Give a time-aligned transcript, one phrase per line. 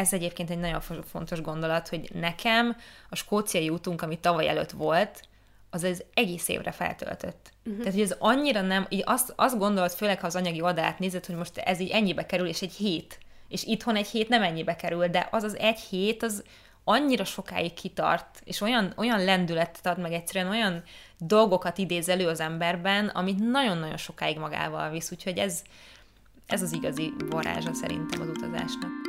[0.00, 2.76] ez egyébként egy nagyon fontos gondolat, hogy nekem
[3.08, 5.22] a skóciai útunk, ami tavaly előtt volt,
[5.70, 7.52] az az egész évre feltöltött.
[7.64, 7.78] Uh-huh.
[7.78, 11.26] Tehát, hogy ez annyira nem, így azt, azt gondolod, főleg ha az anyagi oldalát nézed,
[11.26, 13.18] hogy most ez így ennyibe kerül, és egy hét.
[13.48, 16.44] És itthon egy hét nem ennyibe kerül, de az az egy hét, az
[16.84, 20.82] annyira sokáig kitart, és olyan, olyan lendületet ad meg egyszerűen, olyan
[21.18, 25.62] dolgokat idéz elő az emberben, amit nagyon-nagyon sokáig magával visz, úgyhogy ez,
[26.46, 28.99] ez az igazi varázsa szerintem az utazásnak.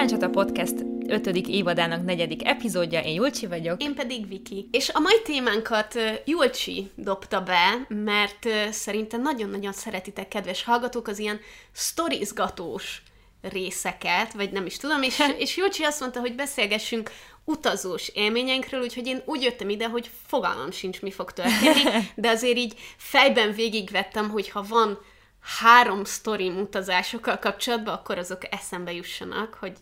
[0.00, 3.00] Sziasztok, ez itt a Páncsata Podcast ötödik évadának negyedik epizódja.
[3.00, 3.82] Én Julcsi vagyok.
[3.82, 4.68] Én pedig Viki.
[4.70, 11.40] És a mai témánkat Julcsi dobta be, mert szerintem nagyon-nagyon szeretitek, kedves hallgatók, az ilyen
[11.72, 13.02] sztorizgatós
[13.42, 17.10] részeket, vagy nem is tudom, és, és Julcsi azt mondta, hogy beszélgessünk
[17.44, 22.56] utazós élményeinkről, úgyhogy én úgy jöttem ide, hogy fogalmam sincs, mi fog történni, de azért
[22.56, 24.98] így fejben végigvettem, hogy ha van
[25.40, 29.76] három sztorim utazásokkal kapcsolatban, akkor azok eszembe jussanak, hogy,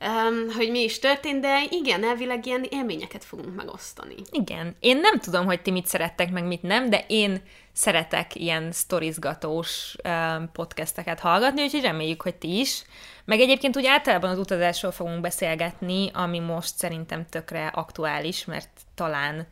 [0.00, 4.14] um, hogy mi is történt, de igen, elvileg ilyen élményeket fogunk megosztani.
[4.30, 4.76] Igen.
[4.80, 7.42] Én nem tudom, hogy ti mit szerettek, meg mit nem, de én
[7.72, 12.84] szeretek ilyen sztorizgatós um, podcasteket hallgatni, úgyhogy reméljük, hogy ti is.
[13.24, 19.46] Meg egyébként úgy általában az utazásról fogunk beszélgetni, ami most szerintem tökre aktuális, mert talán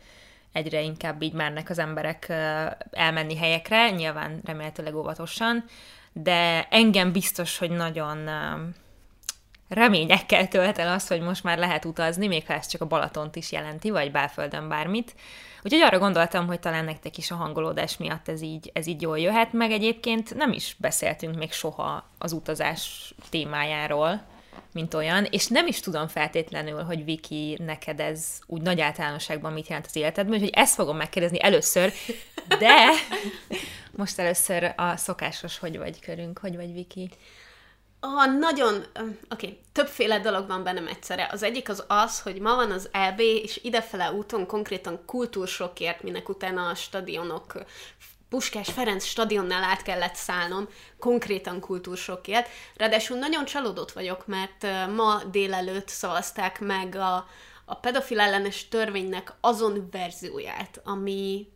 [0.53, 2.29] egyre inkább így mernek az emberek
[2.91, 5.65] elmenni helyekre, nyilván remélhetőleg óvatosan,
[6.13, 8.29] de engem biztos, hogy nagyon
[9.73, 13.37] reményekkel tölt el az, hogy most már lehet utazni, még ha ez csak a Balatont
[13.37, 15.15] is jelenti, vagy belföldön bármit.
[15.63, 19.19] Úgyhogy arra gondoltam, hogy talán nektek is a hangolódás miatt ez így, ez így jól
[19.19, 24.23] jöhet, meg egyébként nem is beszéltünk még soha az utazás témájáról,
[24.73, 29.67] mint olyan, és nem is tudom feltétlenül, hogy Viki, neked ez úgy nagy általánosságban mit
[29.69, 31.93] jelent az életedben, úgyhogy ezt fogom megkérdezni először,
[32.59, 32.91] de
[33.97, 37.11] most először a szokásos hogy vagy körünk, hogy vagy Viki?
[38.05, 39.61] Oh, nagyon, oké, okay.
[39.73, 41.29] többféle dolog van bennem egyszerre.
[41.33, 46.29] Az egyik az az, hogy ma van az EB, és idefele úton konkrétan kultúrsokért, minek
[46.29, 47.65] utána a stadionok
[48.29, 50.69] Puskás Ferenc stadionnál át kellett szállnom,
[50.99, 52.49] konkrétan kultúrsokért.
[52.77, 57.27] Ráadásul nagyon csalódott vagyok, mert ma délelőtt szavazták meg a,
[57.65, 61.49] a pedofil ellenes törvénynek azon verzióját, ami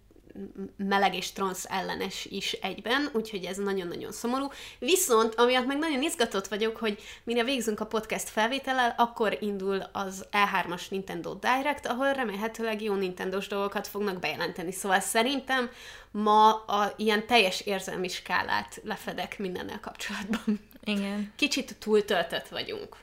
[0.77, 4.51] meleg és transz ellenes is egyben, úgyhogy ez nagyon-nagyon szomorú.
[4.79, 10.27] Viszont, amiatt meg nagyon izgatott vagyok, hogy mire végzünk a podcast felvétellel, akkor indul az
[10.33, 14.73] E3-as Nintendo Direct, ahol remélhetőleg jó Nintendo-s dolgokat fognak bejelenteni.
[14.73, 15.71] Szóval szerintem
[16.11, 20.61] ma a ilyen teljes érzelmi skálát lefedek mindennel kapcsolatban.
[20.85, 21.33] Igen.
[21.37, 22.97] Kicsit túltöltött vagyunk.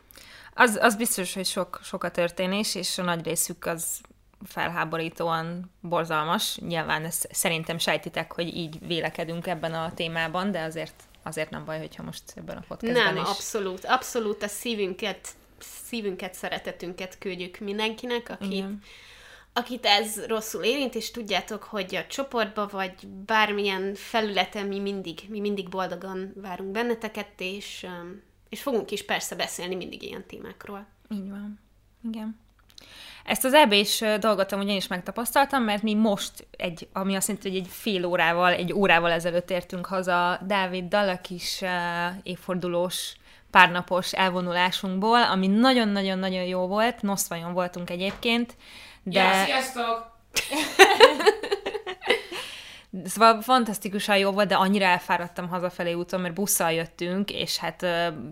[0.53, 4.01] Az, az biztos, hogy sok, sok a történés, és a nagy részük az
[4.45, 6.57] felháborítóan borzalmas.
[6.57, 11.77] Nyilván ezt szerintem sejtitek, hogy így vélekedünk ebben a témában, de azért, azért nem baj,
[11.77, 13.29] hogyha most ebben a podcastben Nem, is...
[13.29, 13.85] abszolút.
[13.85, 15.27] Abszolút a szívünket,
[15.59, 18.65] szívünket, szeretetünket küldjük mindenkinek, aki,
[19.53, 25.39] akit ez rosszul érint, és tudjátok, hogy a csoportba, vagy bármilyen felületen mi mindig, mi
[25.39, 30.87] mindig boldogan várunk benneteket, és, um, és fogunk is persze beszélni mindig ilyen témákról.
[31.09, 31.59] Így van.
[32.09, 32.42] Igen.
[33.23, 37.57] Ezt az EB-s dolgot amúgy is megtapasztaltam, mert mi most, egy, ami azt jelenti, hogy
[37.57, 41.69] egy fél órával, egy órával ezelőtt értünk haza Dáviddal, a kis uh,
[42.23, 43.13] évfordulós
[43.51, 48.56] párnapos elvonulásunkból, ami nagyon-nagyon-nagyon jó volt, Noszvajon voltunk egyébként,
[49.03, 49.23] de...
[49.23, 50.11] Ja, sziasztok!
[53.05, 57.85] Szóval fantasztikusan jó volt, de annyira elfáradtam hazafelé úton, mert busszal jöttünk, és hát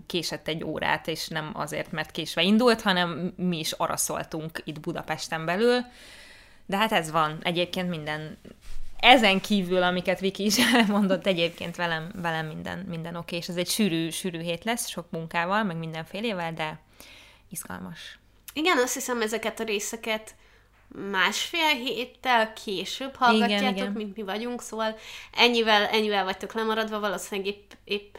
[0.06, 5.44] késett egy órát, és nem azért, mert késve indult, hanem mi is araszoltunk itt Budapesten
[5.44, 5.80] belül.
[6.66, 7.38] De hát ez van.
[7.42, 8.38] Egyébként minden
[9.02, 13.68] ezen kívül, amiket Viki is elmondott, egyébként velem, velem minden, minden oké, és ez egy
[13.68, 16.78] sűrű, sűrű hét lesz, sok munkával, meg mindenfélével, de
[17.50, 18.18] izgalmas.
[18.52, 20.34] Igen, azt hiszem ezeket a részeket
[21.10, 23.92] másfél héttel később hallgatjátok, igen, igen.
[23.92, 24.96] mint mi vagyunk, szóval
[25.32, 28.16] ennyivel, ennyivel vagytok lemaradva, valószínűleg épp, épp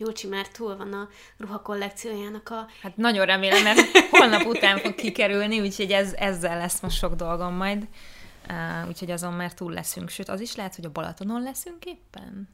[0.00, 1.08] Jócsi már túl van a
[1.38, 2.66] ruha kollekciójának a...
[2.82, 7.54] Hát nagyon remélem, mert holnap után fog kikerülni, úgyhogy ez, ezzel lesz most sok dolgom
[7.54, 7.88] majd.
[8.48, 10.08] Uh, úgyhogy azon már túl leszünk.
[10.08, 12.48] Sőt, az is lehet, hogy a Balatonon leszünk éppen.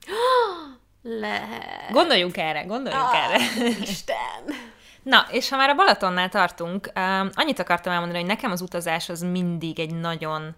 [1.02, 1.90] lehet.
[1.90, 3.44] Gondoljunk erre, gondoljunk ah, erre.
[3.80, 4.73] Isten!
[5.04, 9.08] Na, és ha már a Balatonnál tartunk, um, annyit akartam elmondani, hogy nekem az utazás
[9.08, 10.54] az mindig egy nagyon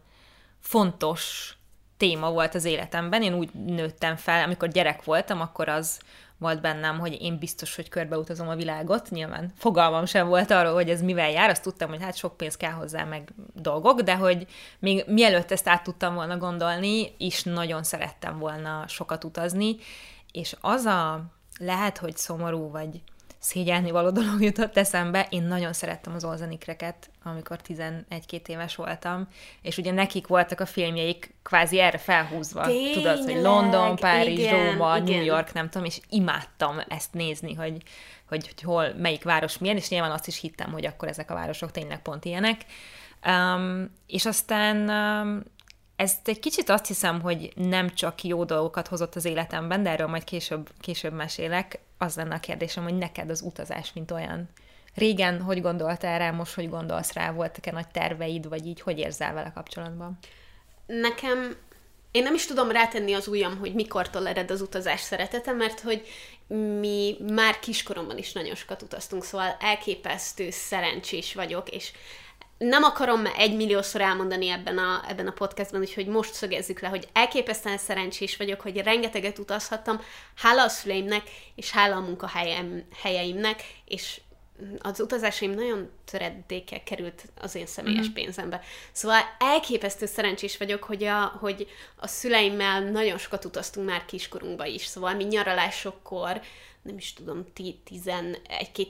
[0.61, 1.55] fontos
[1.97, 3.23] téma volt az életemben.
[3.23, 5.99] Én úgy nőttem fel, amikor gyerek voltam, akkor az
[6.39, 9.11] volt bennem, hogy én biztos, hogy körbeutazom a világot.
[9.11, 12.57] Nyilván fogalmam sem volt arról, hogy ez mivel jár, azt tudtam, hogy hát sok pénz
[12.57, 14.47] kell hozzá, meg dolgok, de hogy
[14.79, 19.77] még mielőtt ezt át tudtam volna gondolni, is nagyon szerettem volna sokat utazni,
[20.33, 21.25] és az a
[21.59, 23.03] lehet, hogy szomorú, vagy
[23.39, 25.27] szégyelni való dolog jutott eszembe.
[25.31, 29.29] Én nagyon szerettem az olzanikreket, amikor 11-2 éves voltam,
[29.63, 32.67] és ugye nekik voltak a filmjeik kvázi erre felhúzva.
[32.67, 35.17] Tényleg, Tudod, hogy London, Párizs, igen, Róma, igen.
[35.17, 37.83] New York, nem tudom, és imádtam ezt nézni, hogy,
[38.29, 41.35] hogy, hogy hol, melyik város milyen, és nyilván azt is hittem, hogy akkor ezek a
[41.35, 42.61] városok tényleg pont ilyenek.
[43.27, 45.43] Um, és aztán um,
[45.97, 50.07] ezt egy kicsit azt hiszem, hogy nem csak jó dolgokat hozott az életemben, de erről
[50.07, 51.79] majd később, később mesélek.
[51.99, 54.49] Az lenne a kérdésem, hogy neked az utazás, mint olyan.
[54.95, 57.33] Régen hogy gondoltál rá, most hogy gondolsz rá?
[57.33, 60.19] Voltak-e nagy terveid, vagy így hogy érzel vele kapcsolatban?
[60.87, 61.57] Nekem,
[62.11, 66.07] én nem is tudom rátenni az ujjam, hogy mikortól ered az utazás szeretete, mert hogy
[66.81, 71.93] mi már kiskoromban is nagyon sokat utaztunk, szóval elképesztő szerencsés vagyok, és
[72.59, 77.79] nem akarom egymilliószor elmondani ebben a, ebben a podcastban, úgyhogy most szögezzük le, hogy elképesztően
[77.79, 80.01] szerencsés vagyok, hogy rengeteget utazhattam,
[80.35, 81.23] hála a szüleimnek,
[81.55, 84.21] és hála a munkahelyeimnek, és
[84.79, 88.13] az utazásaim nagyon töredékkel került az én személyes mm-hmm.
[88.13, 88.61] pénzembe.
[88.93, 94.85] Szóval elképesztő szerencsés vagyok, hogy a, hogy a szüleimmel nagyon sokat utaztunk már kiskorunkba is.
[94.85, 96.41] Szóval mi nyaralásokkor,
[96.87, 98.37] nem is tudom, 11-2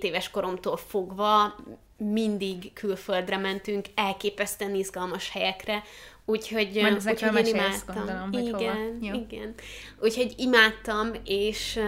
[0.00, 1.54] éves koromtól fogva
[1.98, 5.82] mindig külföldre mentünk, elképesztően izgalmas helyekre,
[6.25, 7.94] úgyhogy, Majd úgyhogy én imádtam.
[7.94, 8.60] gondolom, hogy hova.
[8.60, 9.54] igen, igen.
[10.00, 11.81] Úgyhogy imádtam, és,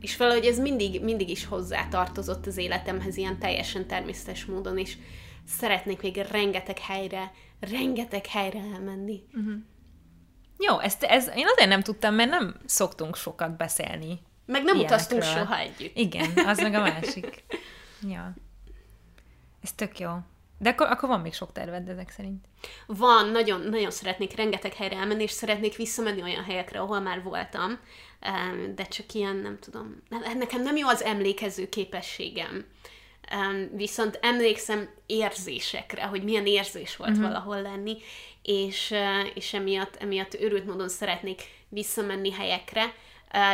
[0.00, 4.96] és valahogy ez mindig, mindig is hozzá tartozott az életemhez, ilyen teljesen természetes módon, és
[5.46, 9.22] szeretnék még rengeteg helyre, rengeteg helyre elmenni.
[9.34, 9.54] Uh-huh.
[10.58, 14.20] Jó, ezt, ez, én azért nem tudtam, mert nem szoktunk sokat beszélni.
[14.46, 14.84] Meg nem ilyenekről.
[14.84, 15.96] utaztunk soha együtt.
[15.96, 17.44] Igen, az meg a másik.
[18.08, 18.34] Ja.
[19.62, 20.10] Ez tök jó.
[20.58, 22.44] De akkor, akkor van még sok terved ezek szerint.
[22.86, 27.78] Van, nagyon, nagyon szeretnék rengeteg helyre elmenni, és szeretnék visszamenni olyan helyekre, ahol már voltam,
[28.74, 32.66] de csak ilyen, nem tudom, ne- nekem nem jó az emlékező képességem.
[33.22, 37.26] Em, Viszont emlékszem érzésekre, hogy milyen érzés volt uh-huh.
[37.26, 37.96] valahol lenni,
[38.42, 42.94] és, eh, és emiatt, emiatt őrült módon szeretnék visszamenni helyekre,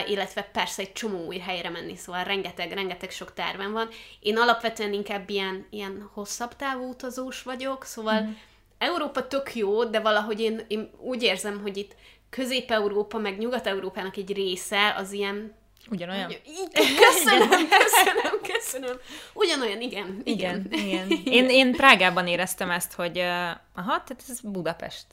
[0.07, 3.89] illetve persze egy csomó új helyre menni, szóval rengeteg, rengeteg sok tervem van.
[4.21, 8.31] Én alapvetően inkább ilyen, ilyen hosszabb távú utazós vagyok, szóval mm.
[8.79, 11.95] Európa tök jó, de valahogy én, én úgy érzem, hogy itt
[12.31, 15.57] Közép-Európa, meg Nyugat-Európának egy része az ilyen...
[15.91, 16.31] Ugyanolyan?
[16.31, 17.49] Igen, Köszönöm,
[17.79, 18.97] köszönöm, köszönöm.
[19.33, 20.21] Ugyanolyan, igen.
[20.25, 21.09] Igen, igen.
[21.25, 23.25] Én, én Prágában éreztem ezt, hogy uh,
[23.75, 25.07] aha, tehát ez Budapest.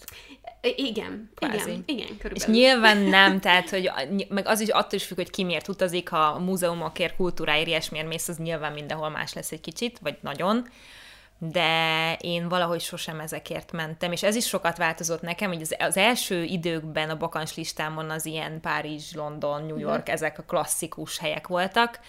[0.75, 1.69] Igen, Kvázi.
[1.69, 2.55] igen, igen, És körülbelül.
[2.55, 3.91] nyilván nem, tehát, hogy
[4.29, 8.07] meg az is attól is függ, hogy ki miért utazik, ha a múzeumokért, kultúráért, ilyesmiért
[8.07, 10.67] mész, az nyilván mindenhol más lesz egy kicsit, vagy nagyon
[11.51, 15.97] de én valahogy sosem ezekért mentem, és ez is sokat változott nekem, hogy az, az
[15.97, 21.47] első időkben a bakancs listámon az ilyen Párizs, London, New York, ezek a klasszikus helyek
[21.47, 21.99] voltak,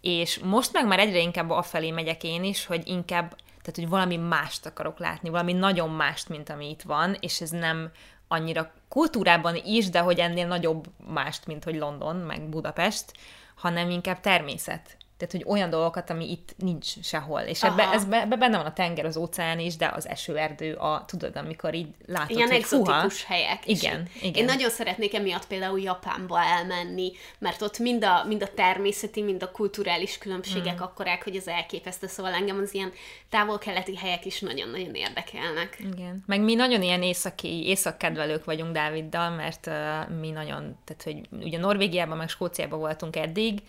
[0.00, 4.16] és most meg már egyre inkább afelé megyek én is, hogy inkább, tehát hogy valami
[4.16, 7.90] mást akarok látni, valami nagyon mást, mint ami itt van, és ez nem
[8.28, 13.12] annyira kultúrában is, de hogy ennél nagyobb mást, mint hogy London, meg Budapest,
[13.54, 14.96] hanem inkább természet.
[15.18, 17.40] Tehát, hogy olyan dolgokat, ami itt nincs sehol.
[17.40, 20.74] És ebbe, ez be, ebbe benne van a tenger, az óceán is, de az esőerdő,
[20.74, 23.68] a, tudod, amikor így látod, Ilyen hogy exotikus fuha, helyek.
[23.68, 24.34] Igen, igen.
[24.34, 29.42] Én nagyon szeretnék emiatt például Japánba elmenni, mert ott mind a, mind a természeti, mind
[29.42, 30.82] a kulturális különbségek mm.
[30.82, 32.92] akkorák, hogy ez elképesztő, szóval engem az ilyen
[33.28, 35.78] távol-keleti helyek is nagyon-nagyon érdekelnek.
[35.92, 36.24] Igen.
[36.26, 41.58] Meg mi nagyon ilyen északi, északkedvelők vagyunk Dáviddal, mert uh, mi nagyon, tehát hogy ugye
[41.58, 43.62] Norvégiában, meg Skóciában voltunk eddig,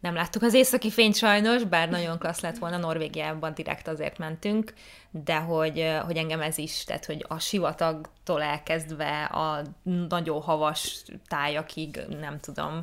[0.00, 4.72] nem láttuk az északi fényt sajnos, bár nagyon klassz lett volna, Norvégiában direkt azért mentünk,
[5.10, 9.62] de hogy, hogy engem ez is, tehát hogy a sivatagtól elkezdve a
[10.08, 12.80] nagyon havas tájakig, nem tudom,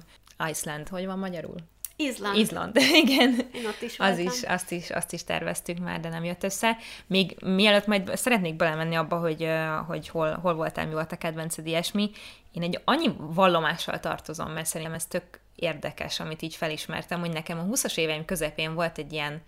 [0.49, 1.55] Iceland, hogy van magyarul?
[1.95, 2.37] Izland.
[2.37, 3.39] Izland, igen.
[3.53, 6.77] Én ott is Az is, azt is, azt is terveztük már, de nem jött össze.
[7.07, 9.47] Még mielőtt majd szeretnék belemenni abba, hogy,
[9.87, 12.11] hogy hol, hol voltál, mi volt a kedvenced, ilyesmi,
[12.51, 17.59] én egy annyi vallomással tartozom, mert szerintem ez tök érdekes, amit így felismertem, hogy nekem
[17.59, 19.41] a 20-as éveim közepén volt egy ilyen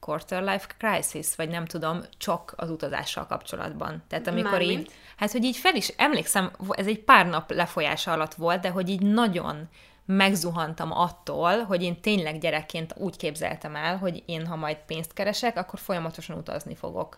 [0.00, 4.02] quarter life crisis, vagy nem tudom, csak az utazással kapcsolatban.
[4.08, 4.80] Tehát amikor Mármint?
[4.80, 8.70] így, hát hogy így fel is, emlékszem, ez egy pár nap lefolyása alatt volt, de
[8.70, 9.68] hogy így nagyon
[10.06, 15.56] megzuhantam attól, hogy én tényleg gyerekként úgy képzeltem el, hogy én, ha majd pénzt keresek,
[15.56, 17.16] akkor folyamatosan utazni fogok.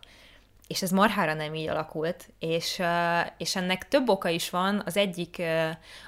[0.68, 2.82] És ez marhára nem így alakult, és,
[3.36, 4.82] és ennek több oka is van.
[4.84, 5.42] Az egyik,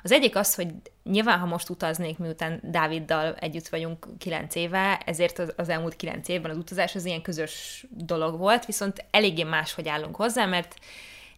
[0.03, 0.69] az egyik az, hogy
[1.05, 6.29] nyilván, ha most utaznék, miután Dáviddal együtt vagyunk kilenc éve, ezért az, az elmúlt kilenc
[6.29, 10.75] évben az utazás az ilyen közös dolog volt, viszont eléggé máshogy állunk hozzá, mert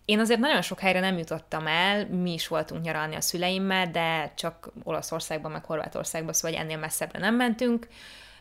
[0.04, 4.32] én azért nagyon sok helyre nem jutottam el, mi is voltunk nyaralni a szüleimmel, de
[4.36, 7.88] csak Olaszországban, meg Horvátországban, szóval ennél messzebbre nem mentünk,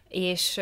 [0.07, 0.59] és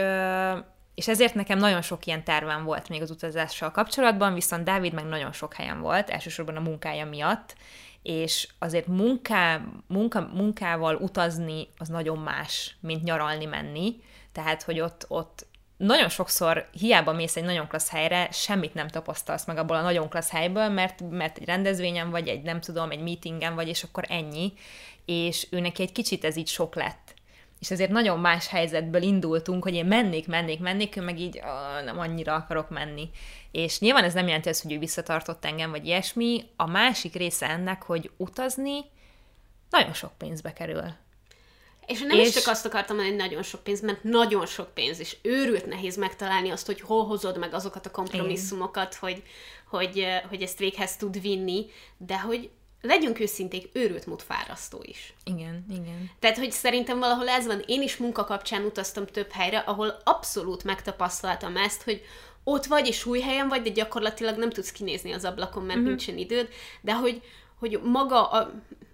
[1.00, 5.06] és ezért nekem nagyon sok ilyen tervem volt még az utazással kapcsolatban, viszont Dávid meg
[5.06, 7.56] nagyon sok helyen volt, elsősorban a munkája miatt,
[8.04, 13.96] és azért munká, munka, munkával utazni az nagyon más, mint nyaralni menni,
[14.32, 15.46] tehát, hogy ott, ott
[15.78, 20.10] nagyon sokszor hiába mész egy nagyon klassz helyre, semmit nem tapasztalsz meg abból a nagyon
[20.10, 24.04] klassz helyből, mert, mert egy rendezvényen vagy, egy nem tudom, egy meetingen vagy, és akkor
[24.08, 24.54] ennyi,
[25.06, 27.18] és őnek egy kicsit ez így sok lett
[27.60, 31.42] és ezért nagyon más helyzetből indultunk, hogy én mennék, mennék, mennék, ő meg így
[31.84, 33.10] nem annyira akarok menni.
[33.52, 36.44] És nyilván ez nem jelenti azt, hogy ő visszatartott engem, vagy ilyesmi.
[36.56, 38.80] A másik része ennek, hogy utazni
[39.70, 40.84] nagyon sok pénzbe kerül.
[41.86, 42.28] És nem és...
[42.28, 45.66] is csak azt akartam mondani, hogy nagyon sok pénz, mert nagyon sok pénz, és őrült
[45.66, 49.24] nehéz megtalálni azt, hogy hol hozod meg azokat a kompromisszumokat, hogy,
[49.70, 51.66] hogy, hogy ezt véghez tud vinni,
[51.98, 52.50] de hogy
[52.82, 55.14] legyünk őszinték, őrült mód fárasztó is.
[55.24, 56.12] Igen, igen.
[56.20, 57.64] Tehát, hogy szerintem valahol ez van.
[57.66, 62.02] Én is munka kapcsán utaztam több helyre, ahol abszolút megtapasztaltam ezt, hogy
[62.44, 65.96] ott vagy, és új helyen vagy, de gyakorlatilag nem tudsz kinézni az ablakon, mert uh-huh.
[65.96, 66.50] nincsen időd,
[66.82, 67.22] de hogy,
[67.60, 68.52] hogy maga a,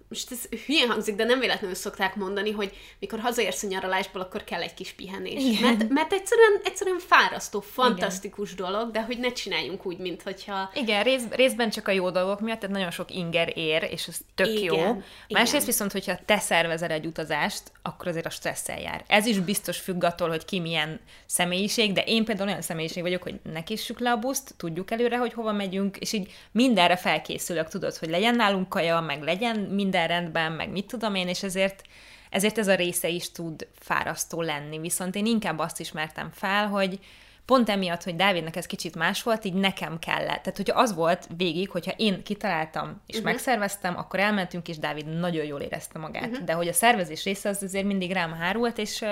[0.08, 4.44] most ez hülyén hangzik, de nem véletlenül szokták mondani, hogy mikor hazaérsz a nyaralásból, akkor
[4.44, 5.60] kell egy kis pihenés.
[5.60, 8.64] Mert, mert egyszerűen, egyszerűen fárasztó, fantasztikus Igen.
[8.64, 10.70] dolog, de hogy ne csináljunk úgy, mint hogyha...
[10.74, 14.16] Igen, rész, részben csak a jó dolgok miatt, tehát nagyon sok inger ér, és ez
[14.34, 14.62] tök Igen.
[14.62, 15.02] jó.
[15.28, 15.66] Másrészt Igen.
[15.66, 19.04] viszont, hogyha te szervezel egy utazást, akkor azért a stresszel jár.
[19.06, 23.22] Ez is biztos függ attól, hogy ki milyen személyiség, de én például olyan személyiség vagyok,
[23.22, 27.68] hogy ne késsük le a buszt, tudjuk előre, hogy hova megyünk, és így mindenre felkészülök,
[27.68, 31.42] tudod, hogy legyen nálunk kaja, meg legyen minden minden rendben, meg mit tudom én, és
[31.42, 31.82] ezért,
[32.30, 34.78] ezért ez a része is tud fárasztó lenni.
[34.78, 36.98] Viszont én inkább azt ismertem fel, hogy
[37.44, 40.42] pont emiatt, hogy Dávidnak ez kicsit más volt, így nekem kellett.
[40.42, 43.30] Tehát, hogyha az volt végig, hogyha én kitaláltam és uh-huh.
[43.30, 46.26] megszerveztem, akkor elmentünk, és Dávid nagyon jól érezte magát.
[46.26, 46.44] Uh-huh.
[46.44, 49.04] De hogy a szervezés része az azért mindig rám hárult, és,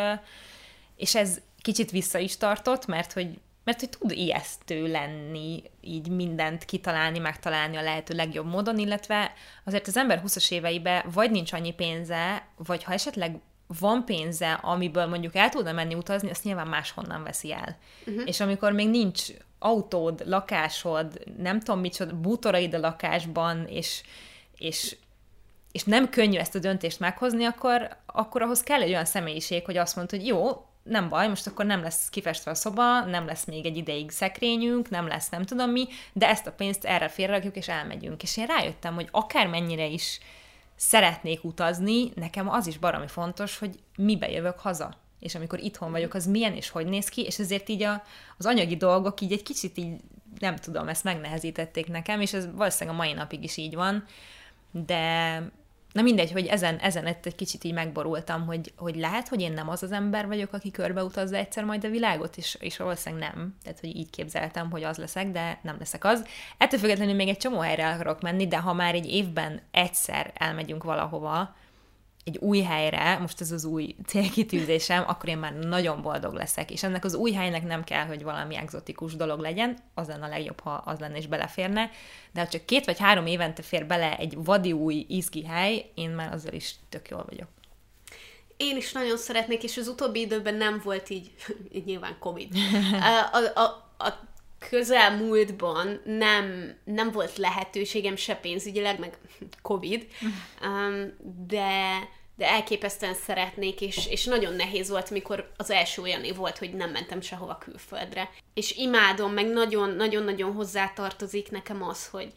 [0.97, 6.65] és ez kicsit vissza is tartott, mert hogy mert hogy tud ijesztő lenni, így mindent
[6.65, 9.33] kitalálni, megtalálni a lehető legjobb módon, illetve
[9.65, 13.41] azért az ember 20-as éveibe vagy nincs annyi pénze, vagy ha esetleg
[13.81, 17.79] van pénze, amiből mondjuk el tudna menni utazni, azt nyilván máshonnan veszi el.
[18.07, 18.23] Uh-huh.
[18.27, 19.23] És amikor még nincs
[19.59, 24.03] autód, lakásod, nem tudom micsoda, bútoraid a lakásban, és,
[24.57, 24.97] és,
[25.73, 29.77] és nem könnyű ezt a döntést meghozni, akkor, akkor ahhoz kell egy olyan személyiség, hogy
[29.77, 33.45] azt mondod, hogy jó, nem baj, most akkor nem lesz kifestve a szoba, nem lesz
[33.45, 37.57] még egy ideig szekrényünk, nem lesz nem tudom mi, de ezt a pénzt erre félrerakjuk,
[37.57, 38.23] és elmegyünk.
[38.23, 40.21] És én rájöttem, hogy akármennyire is
[40.77, 44.95] szeretnék utazni, nekem az is baromi fontos, hogy mibe jövök haza.
[45.21, 48.03] És amikor itthon vagyok, az milyen és hogy néz ki, és ezért így a,
[48.39, 50.01] az anyagi dolgok így egy kicsit így,
[50.39, 54.05] nem tudom, ezt megnehezítették nekem, és ez valószínűleg a mai napig is így van,
[54.71, 55.43] de
[55.95, 59.69] Na mindegy, hogy ezen, ezen egy kicsit így megborultam, hogy, hogy lehet, hogy én nem
[59.69, 63.55] az az ember vagyok, aki körbeutazza egyszer majd a világot, és, és valószínűleg nem.
[63.63, 66.27] Tehát, hogy így képzeltem, hogy az leszek, de nem leszek az.
[66.59, 70.33] Ettől függetlenül még egy csomó helyre el akarok menni, de ha már egy évben egyszer
[70.35, 71.55] elmegyünk valahova,
[72.25, 76.71] egy új helyre, most ez az új célkitűzésem, akkor én már nagyon boldog leszek.
[76.71, 80.29] És ennek az új helynek nem kell, hogy valami egzotikus dolog legyen, az lenne a
[80.29, 81.91] legjobb, ha az lenne és beleférne,
[82.33, 86.11] de ha csak két vagy három évente fér bele egy vadi új izgi hely, én
[86.11, 87.49] már azzal is tök jól vagyok.
[88.57, 91.35] Én is nagyon szeretnék, és az utóbbi időben nem volt így,
[91.77, 92.55] így nyilván Covid.
[92.93, 93.65] A, a, a,
[94.05, 94.33] a
[94.69, 99.19] közelmúltban nem, nem volt lehetőségem se pénzügyileg, meg
[99.63, 100.07] Covid,
[100.67, 101.17] um,
[101.47, 106.59] de, de elképesztően szeretnék, és, és nagyon nehéz volt, mikor az első olyan év volt,
[106.59, 108.31] hogy nem mentem sehova külföldre.
[108.55, 112.33] És imádom, meg nagyon-nagyon-nagyon hozzátartozik nekem az, hogy,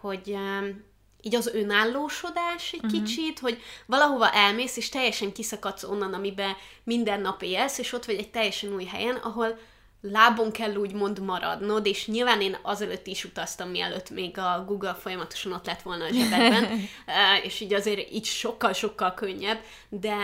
[0.00, 0.90] hogy um,
[1.22, 3.02] így az önállósodás egy uh-huh.
[3.02, 8.14] kicsit, hogy valahova elmész, és teljesen kiszakadsz onnan, amiben minden nap élsz, és ott vagy
[8.14, 9.58] egy teljesen új helyen, ahol
[10.02, 15.52] lábon kell úgymond maradnod, és nyilván én azelőtt is utaztam, mielőtt még a Google folyamatosan
[15.52, 16.88] ott lett volna a zsebedben,
[17.46, 20.16] és így azért így sokkal-sokkal könnyebb, de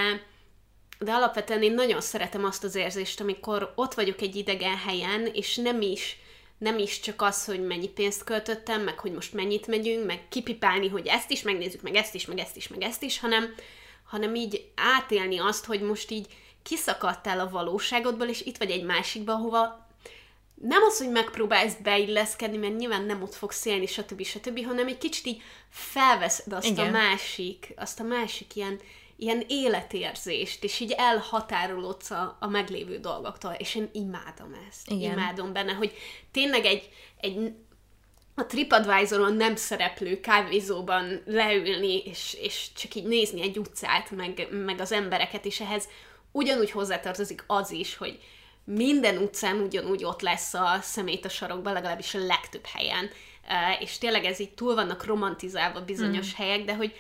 [0.99, 5.57] de alapvetően én nagyon szeretem azt az érzést, amikor ott vagyok egy idegen helyen, és
[5.57, 6.19] nem is
[6.59, 10.89] nem is csak az, hogy mennyi pénzt költöttem, meg hogy most mennyit megyünk, meg kipipálni,
[10.89, 13.55] hogy ezt is megnézzük, meg ezt is, meg ezt is, meg ezt is, hanem,
[14.05, 16.27] hanem így átélni azt, hogy most így
[16.69, 19.87] kiszakadtál a valóságodból, és itt vagy egy másikban, hova
[20.55, 24.25] nem az, hogy megpróbálsz beilleszkedni, mert nyilván nem ott fogsz élni, stb.
[24.25, 26.87] stb., hanem egy kicsit így felveszed azt Igen.
[26.87, 28.81] a másik, azt a másik ilyen,
[29.17, 34.91] ilyen életérzést, és így elhatárolódsz a, a meglévő dolgoktól, és én imádom ezt.
[34.91, 35.13] Igen.
[35.13, 35.93] Imádom benne, hogy
[36.31, 36.89] tényleg egy,
[37.21, 37.53] egy
[38.35, 44.81] a TripAdvisor-on nem szereplő kávézóban leülni, és, és csak így nézni egy utcát, meg, meg
[44.81, 45.89] az embereket, és ehhez
[46.33, 48.21] ugyanúgy hozzátartozik az is, hogy
[48.65, 53.11] minden utcán ugyanúgy ott lesz a szemét a sarokban, legalábbis a legtöbb helyen.
[53.81, 56.37] És tényleg ez így túl vannak romantizálva bizonyos mm.
[56.37, 56.95] helyek, de hogy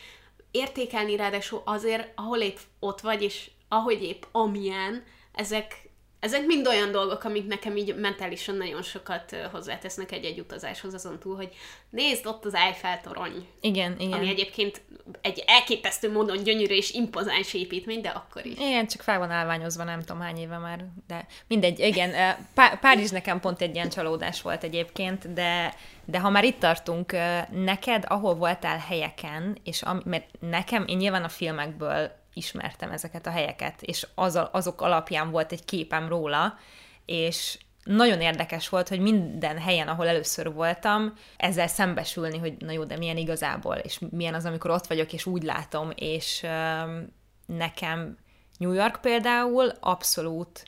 [0.50, 5.04] értékelni ráadásul azért, ahol épp ott vagy, és ahogy épp amilyen,
[5.34, 5.87] ezek,
[6.20, 11.36] ezek mind olyan dolgok, amik nekem így mentálisan nagyon sokat hozzátesznek egy-egy utazáshoz, azon túl,
[11.36, 11.48] hogy
[11.90, 13.46] nézd, ott az Eiffel torony.
[13.60, 14.12] Igen, igen.
[14.12, 14.82] Ami egyébként
[15.20, 18.58] egy elképesztő módon gyönyörű és impozáns építmény, de akkor is.
[18.58, 22.36] Igen, csak fel van állványozva, nem tudom hány éve már, de mindegy, igen.
[22.54, 27.12] Pá- Párizs nekem pont egy ilyen csalódás volt egyébként, de, de ha már itt tartunk,
[27.50, 33.30] neked, ahol voltál helyeken, és am- mert nekem, én nyilván a filmekből ismertem ezeket a
[33.30, 36.58] helyeket, és az, azok alapján volt egy képem róla,
[37.04, 42.84] és nagyon érdekes volt, hogy minden helyen, ahol először voltam, ezzel szembesülni, hogy na jó,
[42.84, 47.12] de milyen igazából, és milyen az, amikor ott vagyok, és úgy látom, és um,
[47.46, 48.18] nekem
[48.58, 50.62] New York például abszolút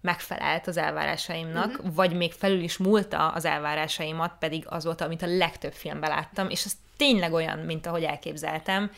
[0.00, 1.94] megfelelt az elvárásaimnak, uh-huh.
[1.94, 6.48] vagy még felül is múlta az elvárásaimat, pedig az volt, amit a legtöbb filmben láttam,
[6.48, 8.90] és az tényleg olyan, mint ahogy elképzeltem.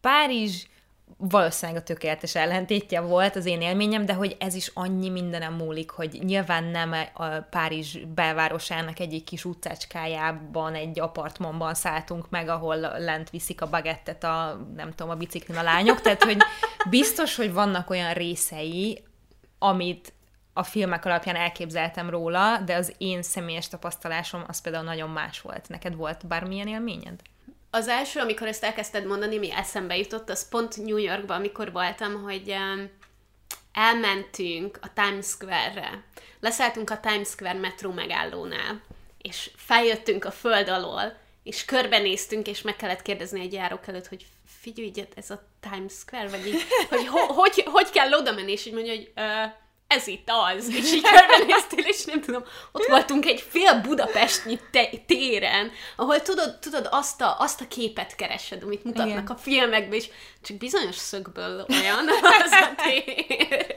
[0.00, 0.66] Párizs
[1.16, 5.90] valószínűleg a tökéletes ellentétje volt az én élményem, de hogy ez is annyi mindenem múlik,
[5.90, 13.30] hogy nyilván nem a Párizs belvárosának egyik kis utcácskájában, egy apartmanban szálltunk meg, ahol lent
[13.30, 16.38] viszik a bagettet a, nem tudom, a biciklin a lányok, tehát hogy
[16.90, 19.04] biztos, hogy vannak olyan részei,
[19.58, 20.12] amit
[20.52, 25.68] a filmek alapján elképzeltem róla, de az én személyes tapasztalásom az például nagyon más volt.
[25.68, 27.20] Neked volt bármilyen élményed?
[27.76, 32.22] Az első, amikor ezt elkezdted mondani, mi eszembe jutott, az pont New Yorkban, amikor voltam,
[32.22, 32.56] hogy
[33.72, 36.02] elmentünk a Times Square-re.
[36.40, 38.82] Leszálltunk a Times Square metró megállónál,
[39.18, 44.26] és feljöttünk a föld alól, és körbenéztünk, és meg kellett kérdezni egy járók előtt, hogy
[44.60, 48.66] figyelj, ez a Times Square, vagy így, hogy ho- hogy, hogy kell oda menni, és
[48.66, 49.52] így mondja, hogy uh,
[49.86, 54.90] ez itt az, és így körbenéztél, és nem tudom, ott voltunk egy fél budapestnyi te-
[55.06, 59.26] téren, ahol tudod, tudod azt, a, azt a képet keresed, amit mutatnak Igen.
[59.26, 60.08] a filmekben, és
[60.42, 62.08] csak bizonyos szögből olyan
[62.44, 63.76] az a tér.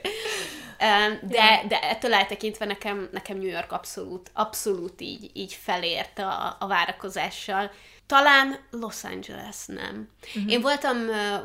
[1.21, 6.67] De, de ettől eltekintve nekem, nekem New York abszolút, abszolút így, így felért a, a
[6.67, 7.71] várakozással.
[8.05, 10.09] Talán Los Angeles nem.
[10.35, 10.51] Uh-huh.
[10.51, 10.97] Én voltam,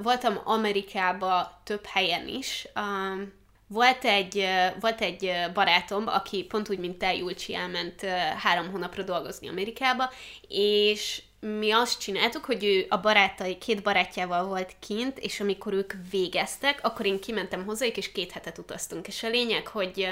[0.03, 3.33] voltam Amerikába több helyen is, um,
[3.75, 4.47] volt egy,
[4.81, 8.05] volt egy barátom, aki pont úgy, mint te, Julcsi, elment
[8.39, 10.13] három hónapra dolgozni Amerikába,
[10.49, 15.93] és mi azt csináltuk, hogy ő a barátai, két barátjával volt kint, és amikor ők
[16.11, 19.07] végeztek, akkor én kimentem hozzájuk, és két hetet utaztunk.
[19.07, 20.09] És a lényeg, hogy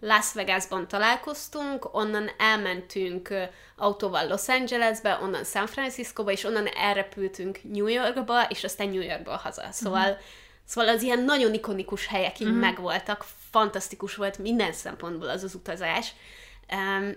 [0.00, 3.34] Las Vegasban találkoztunk, onnan elmentünk
[3.76, 9.36] autóval Los Angelesbe, onnan San Franciscoba, és onnan elrepültünk New Yorkba, és aztán New Yorkba
[9.36, 9.68] haza.
[9.70, 10.39] Szóval mm-hmm
[10.70, 12.58] Szóval az ilyen nagyon ikonikus helyek így mm-hmm.
[12.58, 16.12] megvoltak, fantasztikus volt minden szempontból az az utazás,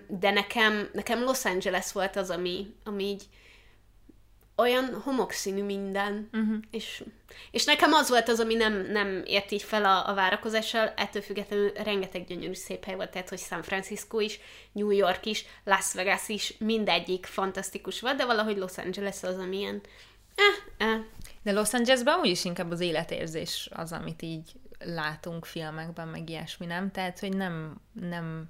[0.06, 3.22] de nekem, nekem Los Angeles volt az, ami, ami így
[4.56, 6.56] olyan homokszínű minden, uh-huh.
[6.70, 7.04] és,
[7.50, 11.22] és nekem az volt az, ami nem, nem ért így fel a, a várakozással, ettől
[11.22, 14.40] függetlenül rengeteg gyönyörű szép hely volt, tehát hogy San Francisco is,
[14.72, 19.56] New York is, Las Vegas is, mindegyik fantasztikus volt, de valahogy Los Angeles az, ami
[19.56, 19.80] ilyen
[20.34, 21.00] eh, eh,
[21.44, 26.90] de Los Angelesben úgyis inkább az életérzés az, amit így látunk filmekben, meg ilyesmi, nem?
[26.90, 28.48] Tehát, hogy nem, nem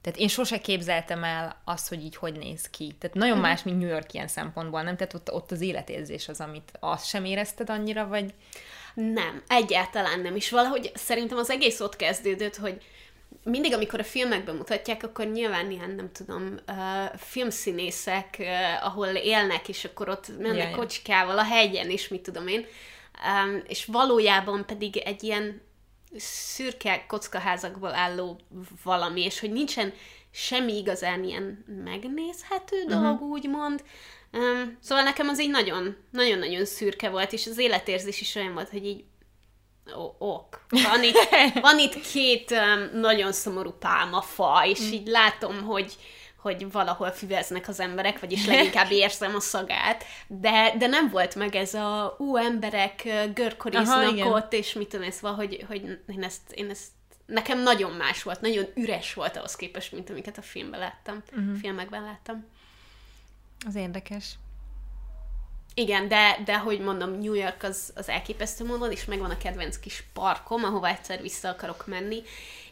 [0.00, 2.94] tehát én sose képzeltem el azt, hogy így hogy néz ki.
[2.98, 3.48] Tehát nagyon uh-huh.
[3.48, 4.96] más, mint New York ilyen szempontból, nem?
[4.96, 8.34] Tehát ott, ott az életérzés az, amit azt sem érezted annyira, vagy...
[8.94, 10.36] Nem, egyáltalán nem.
[10.36, 12.82] És valahogy szerintem az egész ott kezdődött, hogy
[13.44, 19.68] mindig, amikor a filmekben mutatják, akkor nyilván ilyen, nem tudom, uh, filmszínészek, uh, ahol élnek,
[19.68, 22.66] és akkor ott mennek yeah, kocsikával a hegyen, és mit tudom én,
[23.44, 25.62] um, és valójában pedig egy ilyen
[26.16, 28.40] szürke kockaházakból álló
[28.82, 29.92] valami, és hogy nincsen
[30.30, 33.00] semmi igazán ilyen megnézhető uh-huh.
[33.00, 33.84] dolog, úgymond.
[34.32, 38.68] Um, szóval nekem az így nagyon, nagyon-nagyon szürke volt, és az életérzés is olyan volt,
[38.68, 39.04] hogy így
[40.18, 40.64] ok.
[40.68, 41.28] Van itt,
[41.60, 44.92] van itt két um, nagyon szomorú pálmafa, és mm.
[44.92, 45.96] így látom, hogy
[46.42, 51.54] hogy valahol füveznek az emberek, vagyis leginkább érzem a szagát, de, de nem volt meg
[51.54, 56.52] ez a ú, emberek görkoriznak Aha, ott, és mit tudom, ez hogy, hogy én, ezt,
[56.52, 56.88] én ezt
[57.26, 61.56] nekem nagyon más volt, nagyon üres volt ahhoz képest, mint amiket a filmben láttam, uh-huh.
[61.56, 62.44] filmekben láttam.
[63.66, 64.34] Az érdekes.
[65.74, 69.78] Igen, de, de hogy mondom, New York az, az elképesztő módon, és megvan a kedvenc
[69.78, 72.22] kis parkom, ahova egyszer vissza akarok menni,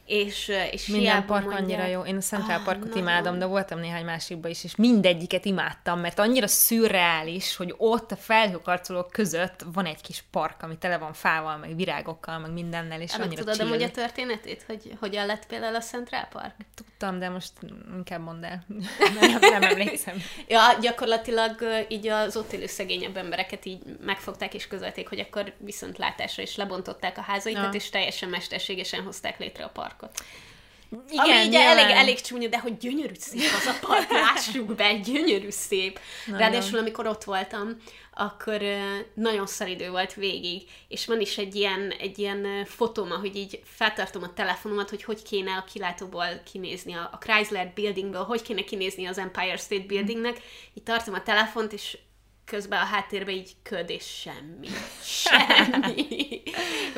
[0.07, 2.01] és, és Minden park mondják- annyira jó.
[2.03, 3.03] Én a Central Ah, Parkot nagyon.
[3.03, 8.17] imádom, de voltam néhány másikba is, és mindegyiket imádtam, mert annyira szürreális, hogy ott a
[8.17, 13.13] felhőkarcolók között van egy kis park, ami tele van fával, meg virágokkal, meg mindennel, és
[13.13, 16.55] Ennek annyira tudod amúgy a történetét, hogy hogyan lett például a Central Park?
[16.75, 17.53] Tudtam, de most
[17.97, 18.65] inkább mondd el.
[19.21, 20.17] nem, nem emlékszem.
[20.49, 21.55] Ja, gyakorlatilag
[21.89, 27.19] így az ott élő szegényebb embereket így megfogták és közölték, hogy akkor viszontlátásra is lebontották
[27.19, 27.71] a házaikat, Ja.
[27.81, 29.69] és teljesen mesterségesen hozták létre a
[30.01, 30.25] parkot.
[31.11, 31.79] Igen, Ami ugye nyilván.
[31.79, 36.01] elég, elég csúnya, de hogy gyönyörű szép az a park, lássuk be, gyönyörű szép.
[36.27, 36.41] Nagyon.
[36.41, 37.77] Ráadásul, amikor ott voltam,
[38.15, 38.63] akkor
[39.15, 43.61] nagyon szaridő volt végig, és van is egy ilyen, egy ilyen ö, fotóm, ahogy így
[43.65, 48.63] feltartom a telefonomat, hogy hogy kéne a kilátóból kinézni, a, a Chrysler Buildingből, hogy kéne
[48.63, 50.41] kinézni az Empire State Buildingnek.
[50.75, 51.99] Így tartom a telefont, és
[52.45, 54.69] közben a háttérben így köd és semmi.
[55.23, 56.43] Semmi.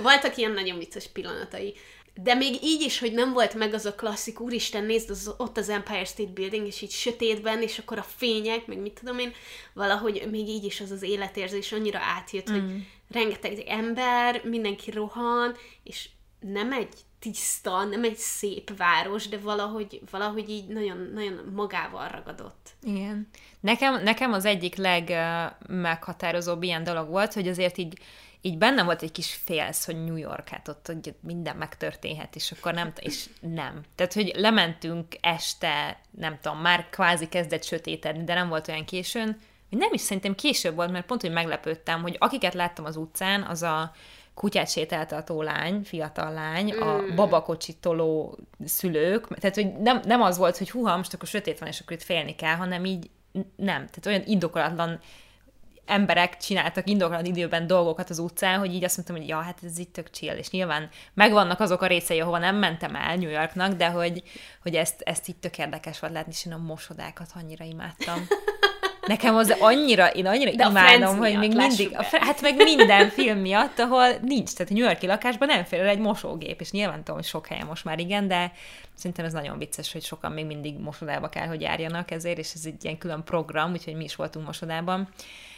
[0.02, 1.74] Voltak ilyen nagyon vicces pillanatai.
[2.14, 5.56] De még így is, hogy nem volt meg az a klasszik, úristen, nézd, az, ott
[5.56, 9.32] az Empire State Building, és így sötétben, és akkor a fények, meg mit tudom én,
[9.72, 12.54] valahogy még így is az az életérzés annyira átjött, mm.
[12.54, 16.08] hogy rengeteg ember, mindenki rohan, és
[16.40, 22.70] nem egy tiszta, nem egy szép város, de valahogy, valahogy így nagyon, nagyon magával ragadott.
[22.82, 23.28] Igen.
[23.60, 27.98] Nekem, nekem az egyik legmeghatározóbb ilyen dolog volt, hogy azért így,
[28.42, 32.52] így bennem volt egy kis félsz, hogy New York, hát ott hogy minden megtörténhet, és
[32.52, 33.80] akkor nem, és nem.
[33.94, 39.38] Tehát, hogy lementünk este, nem tudom, már kvázi kezdett sötétedni, de nem volt olyan későn,
[39.68, 43.62] nem is szerintem később volt, mert pont, hogy meglepődtem, hogy akiket láttam az utcán, az
[43.62, 43.92] a
[44.34, 50.56] kutyát sétáltató lány, fiatal lány, a babakocsit toló szülők, tehát hogy nem, nem az volt,
[50.56, 53.10] hogy huha, most akkor sötét van, és akkor itt félni kell, hanem így
[53.56, 53.86] nem.
[53.86, 55.00] Tehát olyan indokolatlan
[55.92, 59.78] emberek csináltak indokolatlan időben dolgokat az utcán, hogy így azt mondtam, hogy ja, hát ez
[59.78, 63.72] itt tök chill, és nyilván megvannak azok a részei, ahova nem mentem el New Yorknak,
[63.72, 64.22] de hogy,
[64.62, 68.26] hogy ezt, ezt itt tök érdekes volt látni, és én a mosodákat annyira imádtam.
[69.06, 73.38] Nekem az annyira, én annyira De imádom, hogy még mindig, a, hát meg minden film
[73.38, 76.96] miatt, ahol nincs, tehát a New Yorki lakásban nem fér el egy mosógép, és nyilván
[76.96, 78.52] tudom, hogy sok helyen most már igen, de
[78.94, 82.62] szerintem ez nagyon vicces, hogy sokan még mindig mosodába kell, hogy járjanak ezért, és ez
[82.64, 85.08] egy ilyen külön program, úgyhogy mi is voltunk mosodában.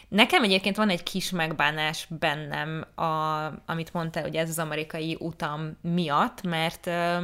[0.08, 5.78] Nekem egyébként van egy kis megbánás bennem, a, amit mondtál, hogy ez az amerikai utam
[5.80, 7.22] miatt, mert uh,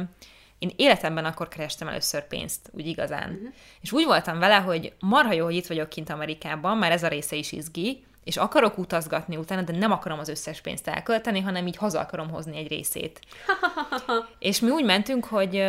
[0.59, 3.29] én életemben akkor kerestem először pénzt, úgy igazán.
[3.29, 3.53] Uh-huh.
[3.81, 7.07] És úgy voltam vele, hogy marha jó, hogy itt vagyok kint Amerikában, már ez a
[7.07, 11.67] része is izgi, és akarok utazgatni utána, de nem akarom az összes pénzt elkölteni, hanem
[11.67, 13.19] így haza akarom hozni egy részét.
[14.39, 15.63] és mi úgy mentünk, hogy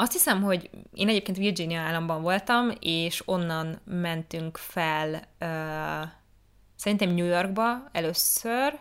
[0.00, 5.46] azt hiszem, hogy én egyébként Virginia államban voltam, és onnan mentünk fel ö,
[6.76, 8.78] szerintem New Yorkba először,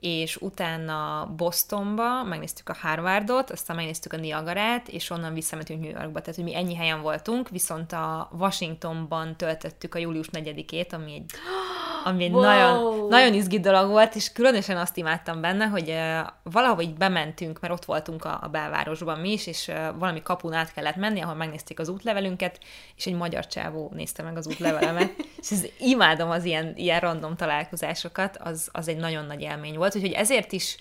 [0.00, 6.20] és utána Bostonba megnéztük a Harvardot, aztán megnéztük a Niagarát, és onnan visszamentünk New Yorkba.
[6.20, 11.30] Tehát, hogy mi ennyi helyen voltunk, viszont a Washingtonban töltöttük a július 4-ét, ami egy,
[12.04, 12.42] ami egy Wow!
[12.42, 17.60] nagyon, nagyon izgi dolog volt, és különösen azt imádtam benne, hogy uh, valahova így bementünk,
[17.60, 21.20] mert ott voltunk a, a belvárosban mi is, és uh, valami kapun át kellett menni,
[21.20, 22.58] ahol megnézték az útlevelünket,
[22.96, 27.36] és egy magyar csávó nézte meg az útlevelemet, és ez, imádom az ilyen, ilyen random
[27.36, 30.76] találkozásokat, az, az egy nagyon nagy élmény volt, úgyhogy ezért is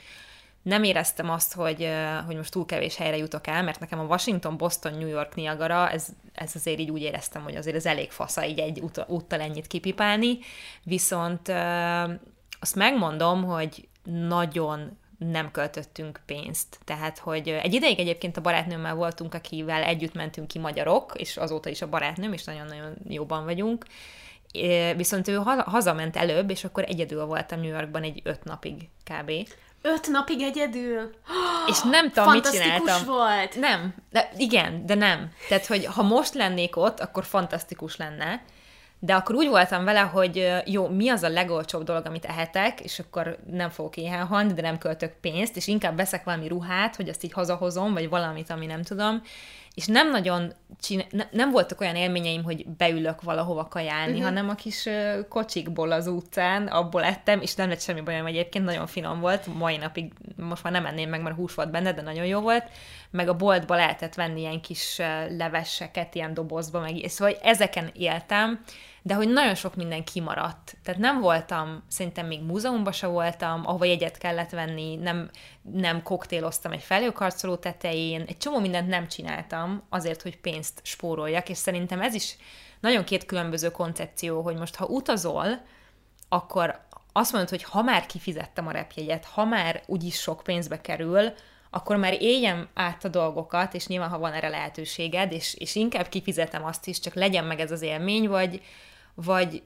[0.61, 1.89] nem éreztem azt, hogy,
[2.25, 5.89] hogy most túl kevés helyre jutok el, mert nekem a Washington, Boston, New York, Niagara,
[5.89, 9.41] ez, ez azért így úgy éreztem, hogy azért ez elég fasza így egy út, úttal
[9.41, 10.37] ennyit kipipálni,
[10.83, 11.49] viszont
[12.59, 16.79] azt megmondom, hogy nagyon nem költöttünk pénzt.
[16.83, 21.69] Tehát, hogy egy ideig egyébként a barátnőmmel voltunk, akivel együtt mentünk ki magyarok, és azóta
[21.69, 23.85] is a barátnőm, és nagyon-nagyon jóban vagyunk.
[24.95, 29.31] Viszont ő ha- hazament előbb, és akkor egyedül voltam New Yorkban egy öt napig kb.
[29.81, 31.09] Öt napig egyedül?
[31.67, 33.05] És nem tudom, mit Fantasztikus csináltam.
[33.05, 33.55] volt!
[33.55, 35.31] Nem, de igen, de nem.
[35.49, 38.41] Tehát, hogy ha most lennék ott, akkor fantasztikus lenne,
[38.99, 42.99] de akkor úgy voltam vele, hogy jó, mi az a legolcsóbb dolog, amit ehetek, és
[42.99, 47.09] akkor nem fogok éhen halni, de nem költök pénzt, és inkább veszek valami ruhát, hogy
[47.09, 49.21] azt így hazahozom, vagy valamit, ami nem tudom.
[49.75, 54.27] És nem nagyon csinál, ne, nem voltak olyan élményeim, hogy beülök valahova kajálni, uh-huh.
[54.27, 58.65] hanem a kis ö, kocsikból az utcán, abból ettem, és nem lett semmi bajom egyébként,
[58.65, 62.01] nagyon finom volt, mai napig most már nem enném meg, mert hús volt benne, de
[62.01, 62.63] nagyon jó volt,
[63.11, 65.01] meg a boltba lehetett venni ilyen kis
[65.37, 68.59] leveseket, ilyen dobozba, meg szóval ezeken éltem,
[69.07, 70.77] de hogy nagyon sok minden kimaradt.
[70.83, 75.29] Tehát nem voltam, szerintem még múzeumban se voltam, ahova jegyet kellett venni, nem,
[75.61, 81.57] nem koktéloztam egy felhőkarcoló tetején, egy csomó mindent nem csináltam azért, hogy pénzt spóroljak, és
[81.57, 82.35] szerintem ez is
[82.79, 85.61] nagyon két különböző koncepció, hogy most ha utazol,
[86.29, 86.79] akkor
[87.11, 91.33] azt mondod, hogy ha már kifizettem a repjegyet, ha már úgyis sok pénzbe kerül,
[91.69, 96.07] akkor már éljem át a dolgokat, és nyilván, ha van erre lehetőséged, és, és inkább
[96.07, 98.61] kifizetem azt is, csak legyen meg ez az élmény, vagy,
[99.15, 99.63] vagy,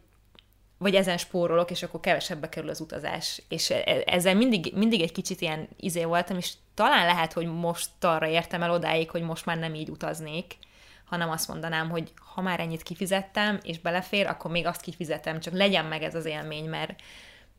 [0.77, 3.41] vagy ezen spórolok, és akkor kevesebbe kerül az utazás.
[3.47, 7.45] És e, e, ezzel mindig, mindig egy kicsit ilyen izé voltam, és talán lehet, hogy
[7.45, 10.57] most arra értem el odáig, hogy most már nem így utaznék,
[11.05, 15.53] hanem azt mondanám, hogy ha már ennyit kifizettem, és belefér, akkor még azt kifizetem, csak
[15.53, 17.01] legyen meg ez az élmény, mert,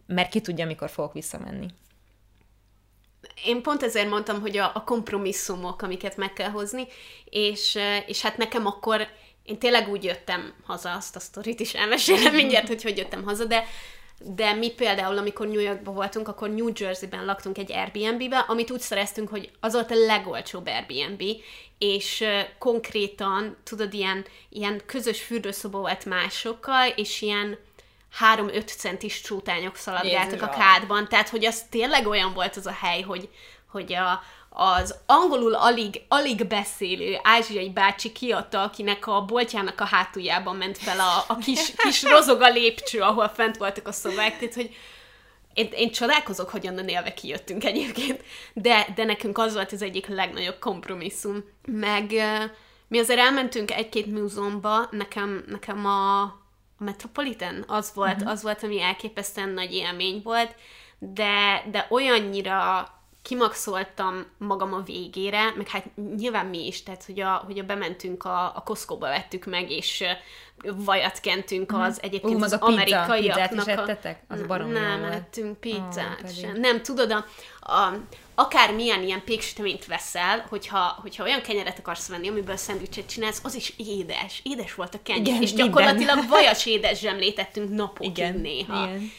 [0.07, 1.67] mert ki tudja, mikor fogok visszamenni.
[3.45, 6.87] Én pont ezért mondtam, hogy a, a kompromisszumok, amiket meg kell hozni,
[7.25, 9.07] és, és hát nekem akkor
[9.51, 13.45] én tényleg úgy jöttem haza, azt a sztorit is elmesélem mindjárt, hogy hogy jöttem haza,
[13.45, 13.65] de,
[14.19, 18.81] de mi például, amikor New Yorkban voltunk, akkor New Jersey-ben laktunk egy Airbnb-be, amit úgy
[18.81, 21.23] szereztünk, hogy az volt a legolcsóbb Airbnb,
[21.79, 22.25] és
[22.59, 27.59] konkrétan, tudod, ilyen, ilyen közös fürdőszoba volt másokkal, és ilyen
[28.37, 33.01] 3-5 centis csútányok szaladgáltak a kádban, tehát hogy az tényleg olyan volt az a hely,
[33.01, 33.29] hogy,
[33.67, 40.57] hogy a, az angolul alig, alig beszélő ázsiai bácsi kiadta, akinek a boltjának a hátuljában
[40.57, 44.75] ment fel a, a kis, kis rozoga lépcső, ahol fent voltak a szobák, tehát hogy
[45.55, 50.07] én, én csodálkozok, hogy onnan élve kijöttünk egyébként, de, de nekünk az volt az egyik
[50.07, 51.45] legnagyobb kompromisszum.
[51.67, 52.13] Meg
[52.89, 56.39] mi azért elmentünk egy-két múzeumba, nekem, nekem a, a
[56.79, 58.31] Metropolitan az volt, uh-huh.
[58.31, 60.55] az volt, ami elképesztően nagy élmény volt,
[60.99, 62.89] de, de olyannyira
[63.23, 65.85] kimaxoltam magam a végére, meg hát
[66.17, 70.05] nyilván mi is, tehát hogy a, hogy a bementünk a, a Costco-ba vettük meg, és
[70.63, 71.81] vajat kentünk mhm.
[71.81, 73.49] az egyébként uh, az, az amerikaiaknak.
[73.49, 74.23] Pizzát is ettetek?
[74.29, 76.61] Az barom Nem, ettünk pizzát oh, sem.
[76.61, 77.25] Nem, tudod, a,
[77.73, 77.95] a,
[78.35, 83.55] akár milyen ilyen péksüteményt veszel, hogyha, hogyha olyan kenyeret akarsz venni, amiből szendvicset csinálsz, az
[83.55, 84.41] is édes.
[84.45, 85.27] Édes volt a kenyér.
[85.27, 86.29] Igen, és gyakorlatilag minden.
[86.29, 88.87] vajas édes zsemlét ettünk napokig Igen, néha.
[88.87, 89.11] Igen.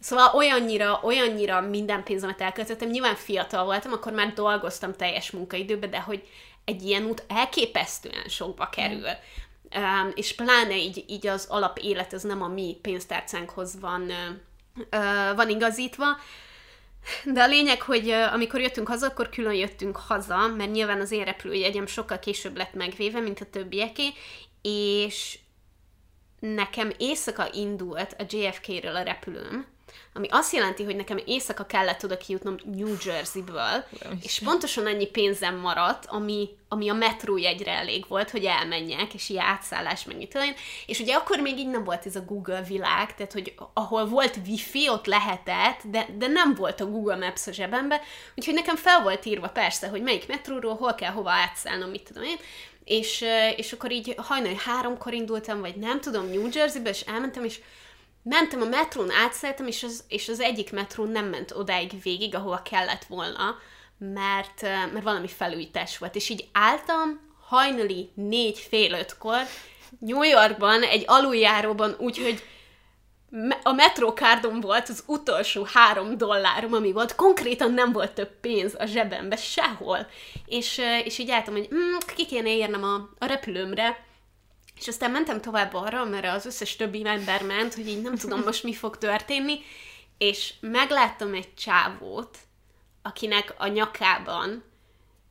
[0.00, 6.00] Szóval olyannyira, olyannyira minden pénzemet elköltöttem, nyilván fiatal voltam, akkor már dolgoztam teljes munkaidőben, de
[6.00, 6.28] hogy
[6.64, 9.08] egy ilyen út elképesztően sokba kerül.
[9.08, 9.82] Mm.
[9.82, 14.02] Um, és pláne így, így az alapélet, ez nem a mi pénztárcánkhoz van,
[14.90, 16.06] uh, van igazítva,
[17.24, 21.24] de a lényeg, hogy amikor jöttünk haza, akkor külön jöttünk haza, mert nyilván az én
[21.24, 24.08] repülőjegyem sokkal később lett megvéve, mint a többieké,
[24.62, 25.38] és
[26.40, 29.66] nekem éjszaka indult a JFK-ről a repülőm,
[30.18, 33.84] ami azt jelenti, hogy nekem éjszaka kellett oda kijutnom New Jersey-ből,
[34.22, 39.36] és pontosan annyi pénzem maradt, ami, ami a metrójegyre elég volt, hogy elmenjek, és így
[39.36, 40.28] átszállás meg
[40.86, 44.38] És ugye akkor még így nem volt ez a Google világ, tehát hogy ahol volt
[44.46, 48.00] wifi, ott lehetett, de, de nem volt a Google Maps a zsebembe,
[48.36, 52.22] úgyhogy nekem fel volt írva persze, hogy melyik metróról, hol kell hova átszállnom, mit tudom
[52.22, 52.36] én,
[52.84, 53.24] és,
[53.56, 57.60] és akkor így hajnali háromkor indultam, vagy nem tudom, New Jersey-be, és elmentem, és
[58.28, 62.62] mentem a metrón, átszálltam, és az, és az egyik metrón nem ment odáig végig, ahova
[62.62, 63.56] kellett volna,
[63.98, 66.14] mert, mert valami felújítás volt.
[66.14, 69.40] És így álltam hajnali négy fél ötkor
[69.98, 72.42] New Yorkban, egy aluljáróban, úgyhogy
[73.62, 77.14] a metrókárdom volt az utolsó három dollárom, ami volt.
[77.14, 80.06] Konkrétan nem volt több pénz a zsebembe sehol.
[80.46, 84.06] És, és így álltam, hogy mm, ki kéne érnem a, a repülőmre,
[84.78, 88.42] és aztán mentem tovább arra, mert az összes többi ember ment, hogy így nem tudom
[88.44, 89.58] most mi fog történni,
[90.18, 92.38] és megláttam egy csávót,
[93.02, 94.64] akinek a nyakában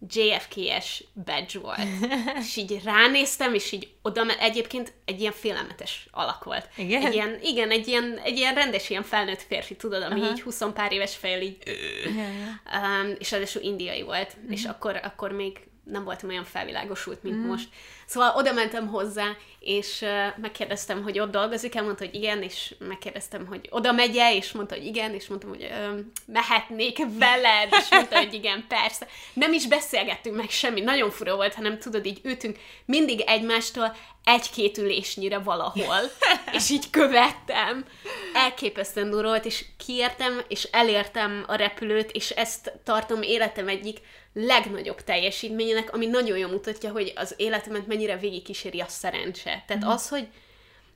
[0.08, 1.80] JFK-es badge volt.
[2.42, 6.70] és így ránéztem, és így oda, egyébként egy ilyen félelmetes alak volt.
[6.76, 7.06] Igen?
[7.06, 10.32] Egy ilyen, igen, egy ilyen, egy ilyen rendes, ilyen felnőtt férfi, tudod, ami Aha.
[10.32, 11.58] így 20 pár éves fejl így...
[12.06, 14.52] Um, és ráadásul indiai volt, uh-huh.
[14.52, 17.48] és akkor, akkor még nem voltam olyan felvilágosult, mint mm.
[17.48, 17.68] most.
[18.06, 19.26] Szóval oda mentem hozzá,
[19.60, 24.36] és uh, megkérdeztem, hogy ott dolgozik el, mondta, hogy igen, és megkérdeztem, hogy oda megye,
[24.36, 29.08] és mondta, hogy igen, és mondtam, hogy uh, mehetnék veled, és mondta, hogy igen, persze.
[29.34, 34.78] Nem is beszélgettünk meg semmi, nagyon fura volt, hanem tudod, így ültünk mindig egymástól egy-két
[34.78, 36.00] ülésnyire valahol,
[36.58, 37.86] és így követtem.
[38.34, 43.98] Elképesztően durva volt, és kiértem, és elértem a repülőt, és ezt tartom életem egyik
[44.46, 49.64] legnagyobb teljesítményének, ami nagyon jól mutatja, hogy az életemet mennyire végigkíséri a szerencse.
[49.68, 49.88] Tehát mm.
[49.88, 50.28] az, hogy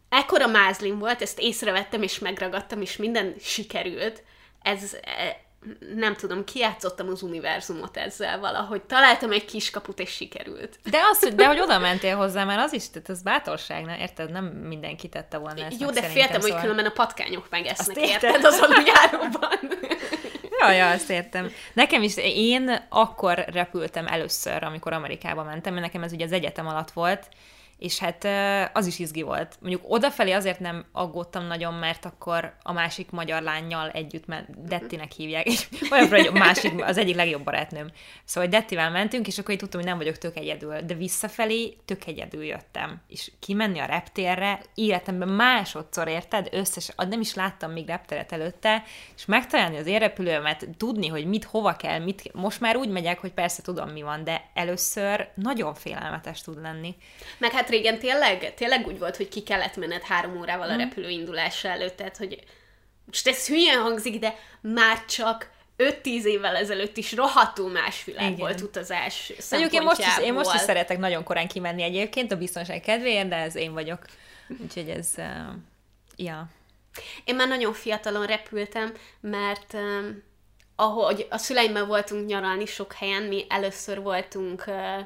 [0.09, 4.23] ekkora mázlim volt, ezt észrevettem és megragadtam, és minden sikerült,
[4.61, 4.97] ez,
[5.95, 8.81] nem tudom, kiátszottam az univerzumot ezzel valahogy.
[8.81, 10.79] Találtam egy kiskaput, és sikerült.
[10.89, 13.97] De, az, hogy, de hogy oda mentél hozzá, mert az is, tehát az bátorság, ne?
[13.97, 14.31] érted?
[14.31, 18.05] Nem mindenki tette volna ezt Jó, de féltem, hogy szóval- különben a patkányok megesznek, Azt
[18.05, 18.23] érted?
[18.23, 18.45] érted?
[18.45, 19.59] Az aluljáróban.
[20.61, 21.51] Ja, ja, azt értem.
[21.73, 26.67] Nekem is, én akkor repültem először, amikor Amerikába mentem, mert nekem ez ugye az egyetem
[26.67, 27.27] alatt volt,
[27.81, 28.27] és hát
[28.73, 29.57] az is izgi volt.
[29.59, 35.11] Mondjuk odafelé azért nem aggódtam nagyon, mert akkor a másik magyar lányjal együtt ment, Dettinek
[35.11, 37.91] hívják, és olyan, hogy a másik, az egyik legjobb barátnőm.
[38.23, 42.05] Szóval Dettivel mentünk, és akkor így tudtam, hogy nem vagyok tök egyedül, de visszafelé tök
[42.05, 43.01] egyedül jöttem.
[43.07, 48.83] És kimenni a reptérre, életemben másodszor érted, összes, nem is láttam még repteret előtte,
[49.15, 53.31] és megtalálni az érrepülőmet, tudni, hogy mit, hova kell, mit, most már úgy megyek, hogy
[53.31, 56.95] persze tudom, mi van, de először nagyon félelmetes tud lenni.
[57.37, 60.75] Meg hát régen tényleg, tényleg úgy volt, hogy ki kellett menned három órával Mhm.
[60.75, 62.39] a repülő indulása előtt, tehát hogy
[63.05, 68.37] most ez hülyen hangzik, de már csak 5-10 évvel ezelőtt is rohadtul más világ Igen.
[68.37, 72.37] volt utazás Mondjuk én most, is, én most is szeretek nagyon korán kimenni egyébként a
[72.37, 73.99] biztonság kedvéért, de ez én vagyok.
[74.63, 75.25] Úgyhogy ez, uh,
[76.15, 76.49] ja.
[77.25, 80.23] Én már nagyon fiatalon repültem, mert um,
[80.75, 85.05] ahogy a szüleimmel voltunk nyaralni sok helyen, mi először voltunk uh,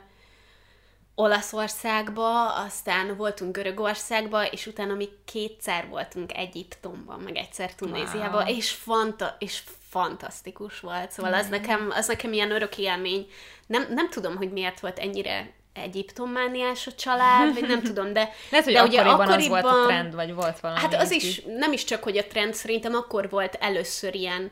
[1.15, 8.56] Olaszországba, aztán voltunk Görögországba, és utána mi kétszer voltunk Egyiptomban, meg egyszer Tunéziában, Wow.
[8.56, 11.12] és, fanta- és fantasztikus volt.
[11.12, 13.28] Szóval az nekem, az nekem ilyen örök élmény.
[13.67, 18.65] Nem, nem tudom, hogy miért volt ennyire Egyiptommániás a család, vagy nem tudom, de, Lehet,
[18.65, 20.80] hogy de ugye akkoriban, az akkoriban volt a trend, vagy volt valami.
[20.80, 24.51] Hát az is, nem is csak, hogy a trend, szerintem akkor volt először ilyen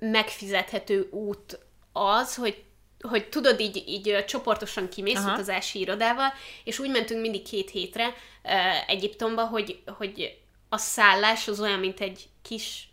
[0.00, 1.58] megfizethető út
[1.92, 2.64] az, hogy
[3.02, 5.32] hogy tudod, így, így csoportosan kimész Aha.
[5.32, 6.32] utazási irodával,
[6.64, 10.38] és úgy mentünk mindig két hétre uh, Egyiptomba, hogy, hogy
[10.68, 12.92] a szállás az olyan, mint egy kis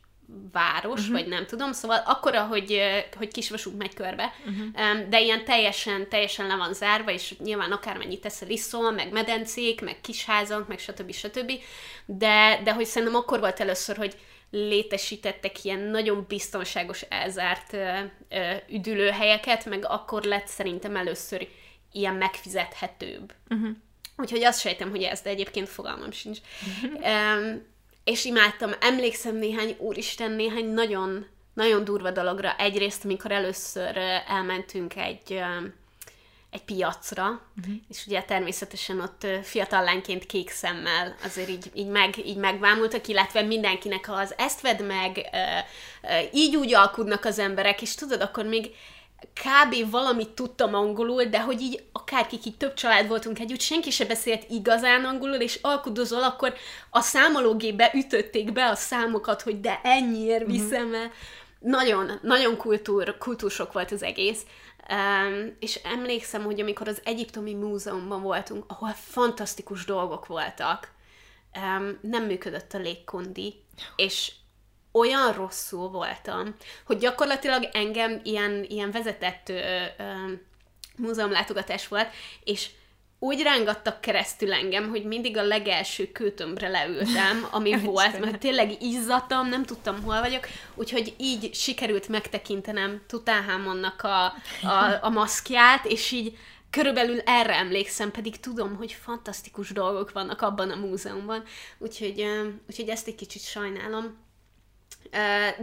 [0.51, 1.15] város, uh-huh.
[1.15, 2.81] vagy nem tudom, szóval akkora, hogy,
[3.17, 5.07] hogy kisvasút megy körbe, uh-huh.
[5.09, 10.01] de ilyen teljesen, teljesen le van zárva, és nyilván akármennyit teszel iszol, meg medencék, meg
[10.01, 11.11] kisházak, meg stb.
[11.11, 11.51] stb.
[12.05, 14.15] De, de hogy szerintem akkor volt először, hogy
[14.51, 21.47] létesítettek ilyen nagyon biztonságos, elzárt ö, ö, üdülőhelyeket, meg akkor lett szerintem először
[21.91, 23.33] ilyen megfizethetőbb.
[23.49, 23.69] Uh-huh.
[24.17, 26.39] Úgyhogy azt sejtem, hogy ez, de egyébként fogalmam sincs.
[26.93, 27.67] Um,
[28.03, 32.55] és imádtam, emlékszem néhány, úristen, néhány nagyon, nagyon durva dologra.
[32.55, 35.65] Egyrészt, amikor először elmentünk egy, ö,
[36.51, 37.75] egy piacra, uh-huh.
[37.89, 43.41] és ugye természetesen ott fiatal lányként kék szemmel azért így, így, meg, így megvámultak, illetve
[43.41, 45.29] mindenkinek az ezt vedd meg,
[46.33, 48.71] így úgy alkudnak az emberek, és tudod, akkor még
[49.19, 49.91] kb.
[49.91, 54.45] valamit tudtam angolul, de hogy így akárkik így több család voltunk együtt, senki se beszélt
[54.49, 56.53] igazán angolul, és alkudozol, akkor
[56.89, 61.11] a számológépbe ütötték be a számokat, hogy de ennyiért viszem el.
[61.59, 64.41] Nagyon, nagyon kultúr, kultúrsok volt az egész.
[64.91, 70.91] Um, és emlékszem, hogy amikor az Egyiptomi Múzeumban voltunk, ahol fantasztikus dolgok voltak,
[71.55, 73.63] um, nem működött a légkondi,
[73.95, 74.31] és
[74.91, 79.83] olyan rosszul voltam, hogy gyakorlatilag engem ilyen, ilyen vezetett ö,
[80.97, 82.09] múzeumlátogatás volt,
[82.43, 82.69] és
[83.19, 89.49] úgy rángattak keresztül engem, hogy mindig a legelső kőtömbre leültem, ami volt, mert tényleg izzadtam,
[89.49, 94.25] nem tudtam, hol vagyok, úgyhogy így sikerült megtekintenem Tutanhamonnak a,
[94.67, 96.37] a, a maszkját, és így
[96.69, 101.43] körülbelül erre emlékszem, pedig tudom, hogy fantasztikus dolgok vannak abban a múzeumban,
[101.77, 102.25] úgyhogy,
[102.69, 104.17] úgyhogy ezt egy kicsit sajnálom.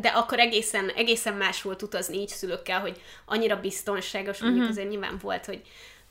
[0.00, 4.70] De akkor egészen, egészen más volt utazni így szülőkkel, hogy annyira biztonságos, mondjuk Mhm.
[4.70, 5.62] azért nyilván volt, hogy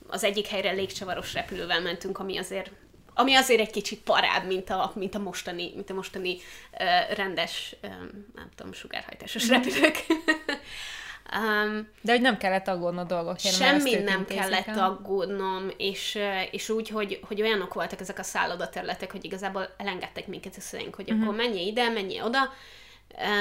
[0.08, 2.72] az egyik helyre légcsavaros repülővel mentünk, ami azért
[3.18, 6.38] ami azért egy kicsit parább, mint a, mint a mostani, mint a mostani
[6.72, 10.06] uh, rendes, um, nem tudom, sugárhajtásos repülők.
[11.36, 13.56] um, De hogy nem kellett aggódnod dolgokért.
[13.56, 14.80] Semmi nem kellett el.
[14.80, 16.20] aggódnom, és,
[16.52, 20.96] és úgy, hogy, hogy olyanok voltak ezek a szállodaterületek, hogy igazából elengedtek minket a szüleink,
[20.96, 21.24] hogy uh-huh.
[21.24, 22.54] akkor menjél ide, menjél oda.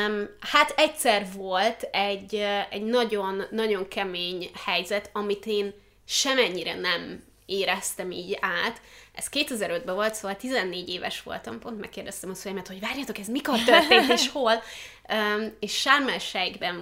[0.07, 2.35] Um, hát egyszer volt egy,
[2.71, 8.81] egy nagyon, nagyon kemény helyzet, amit én semennyire nem éreztem így át.
[9.13, 13.59] Ez 2005-ben volt, szóval 14 éves voltam, pont megkérdeztem a szüleimet, hogy várjatok, ez mikor
[13.59, 14.63] történt, és hol?
[15.09, 16.19] Um, és el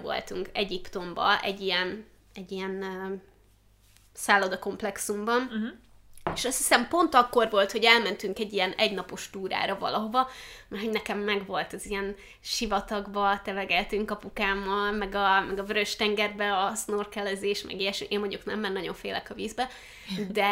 [0.02, 3.22] voltunk Egyiptomba, egy ilyen, egy ilyen um,
[4.12, 5.68] szállodakomplexumban, uh-huh.
[6.34, 10.30] És azt hiszem pont akkor volt, hogy elmentünk egy ilyen egynapos túrára valahova,
[10.68, 16.56] mert hogy nekem meg volt az ilyen sivatagba, tevegeltünk apukámmal, meg a, meg a Vörös-tengerbe
[16.56, 18.06] a snorkelezés, meg ilyesmi.
[18.10, 19.68] Én mondjuk nem, mert nagyon félek a vízbe,
[20.32, 20.50] de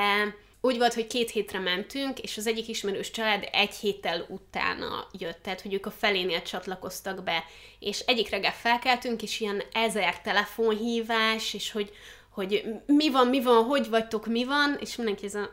[0.61, 5.43] úgy volt, hogy két hétre mentünk, és az egyik ismerős család egy héttel utána jött,
[5.43, 7.45] tehát hogy ők a felénél csatlakoztak be,
[7.79, 11.93] és egyik reggel felkeltünk, és ilyen ezer telefonhívás, és hogy,
[12.31, 15.51] hogy mi van, mi van, hogy vagytok, mi van, és mindenki ez a,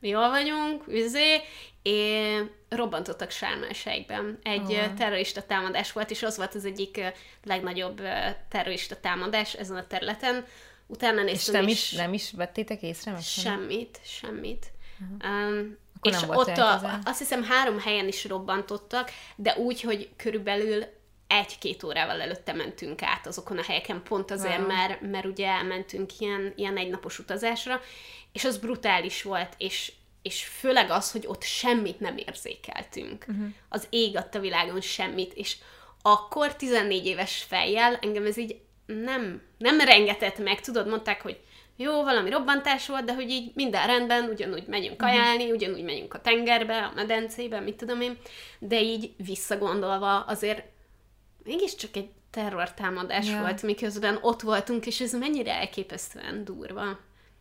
[0.00, 1.40] jól vagyunk, üzé,
[1.82, 4.38] és robbantottak Sármelsejkben.
[4.42, 4.94] Egy oh.
[4.94, 7.00] terrorista támadás volt, és az volt az egyik
[7.44, 8.00] legnagyobb
[8.48, 10.44] terrorista támadás ezen a területen.
[10.86, 13.12] Utána néztem, és nem is, nem is vettétek észre?
[13.12, 14.66] Meg semmit, semmit.
[15.00, 15.48] Uh-huh.
[15.48, 20.84] Um, és ott a, azt hiszem három helyen is robbantottak, de úgy, hogy körülbelül
[21.30, 24.66] egy-két órával előtte mentünk át azokon a helyeken, pont azért, wow.
[24.66, 27.80] mert, mert ugye elmentünk ilyen, ilyen egynapos utazásra,
[28.32, 33.24] és az brutális volt, és, és főleg az, hogy ott semmit nem érzékeltünk.
[33.28, 33.46] Uh-huh.
[33.68, 35.56] Az ég adta világon semmit, és
[36.02, 41.40] akkor 14 éves fejjel engem ez így nem, nem rengetett meg, tudod, mondták, hogy
[41.76, 45.08] jó, valami robbantás volt, de hogy így minden rendben, ugyanúgy megyünk mhm.
[45.08, 45.56] kajálni, uh-huh.
[45.56, 48.18] ugyanúgy megyünk a tengerbe, a medencébe, mit tudom én,
[48.58, 50.62] de így visszagondolva azért
[51.44, 53.40] mégiscsak egy terrortámadás ja.
[53.40, 56.98] volt, miközben ott voltunk, és ez mennyire elképesztően durva.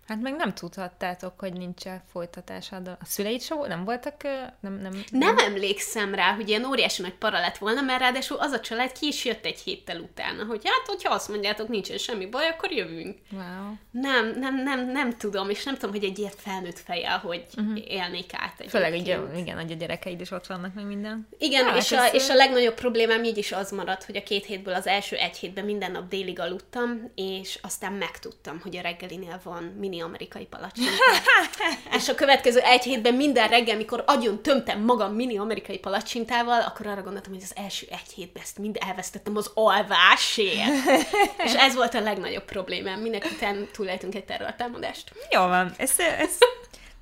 [0.10, 2.88] Hát meg nem tudhattátok, hogy nincs folytatásod.
[2.88, 4.24] A szüleid sem nem voltak?
[4.60, 8.38] Nem, nem, nem, nem emlékszem rá, hogy ilyen óriási nagy para lett volna, mert ráadásul
[8.38, 11.98] az a család ki is jött egy héttel utána, hogy hát, hogyha azt mondjátok, nincsen
[11.98, 13.18] semmi baj, akkor jövünk.
[13.32, 13.74] Wow.
[13.92, 17.80] Nem, nem, nem, nem tudom, és nem tudom, hogy egy ilyen felnőtt fejjel, hogy uh-huh.
[17.88, 21.28] élnék át egy Főleg, ugye, igen, hogy a gyerekeid is ott vannak, meg minden.
[21.38, 24.46] Igen, ja, és, a, és a legnagyobb problémám így is az maradt, hogy a két
[24.46, 29.40] hétből az első egy hétben minden nap délig aludtam, és aztán megtudtam, hogy a reggelinél
[29.44, 31.04] van mini amerikai palacsinta.
[31.98, 36.88] és a következő egy hétben minden reggel, mikor agyon tömtem magam mini amerikai palacsintával, akkor
[36.88, 40.70] arra gondoltam, hogy az első egy hétben ezt mind elvesztettem az alvásért.
[41.46, 43.00] és ez volt a legnagyobb problémám.
[43.00, 45.12] Minek után túléltünk egy terrortámadást.
[45.30, 45.74] Jó van.
[45.78, 46.46] Ezt, ezt,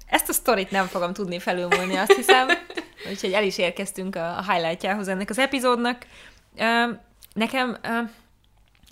[0.07, 2.47] ezt a sztorit nem fogom tudni felülmúlni, azt hiszem.
[3.09, 6.05] Úgyhogy el is érkeztünk a highlightjához ennek az epizódnak.
[7.33, 7.77] Nekem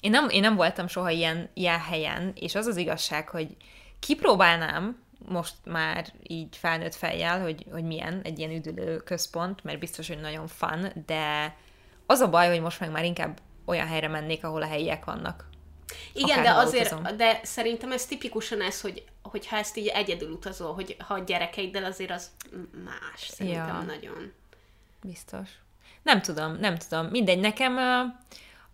[0.06, 3.47] én nem, én nem voltam soha ilyen, ilyen helyen, és az az igazság, hogy
[4.00, 10.08] kipróbálnám most már így felnőtt fejjel, hogy, hogy milyen egy ilyen üdülő központ, mert biztos,
[10.08, 11.56] hogy nagyon fun, de
[12.06, 15.50] az a baj, hogy most meg már inkább olyan helyre mennék, ahol a helyiek vannak.
[16.14, 17.18] Igen, de azért, utazom.
[17.18, 21.20] de szerintem ez tipikusan ez, hogy, hogy ha ezt így egyedül utazol, hogy ha a
[21.20, 22.32] gyerekeiddel azért az
[22.84, 23.82] más, szerintem ja.
[23.82, 24.34] nagyon.
[25.02, 25.50] Biztos.
[26.02, 27.06] Nem tudom, nem tudom.
[27.06, 27.78] Mindegy, nekem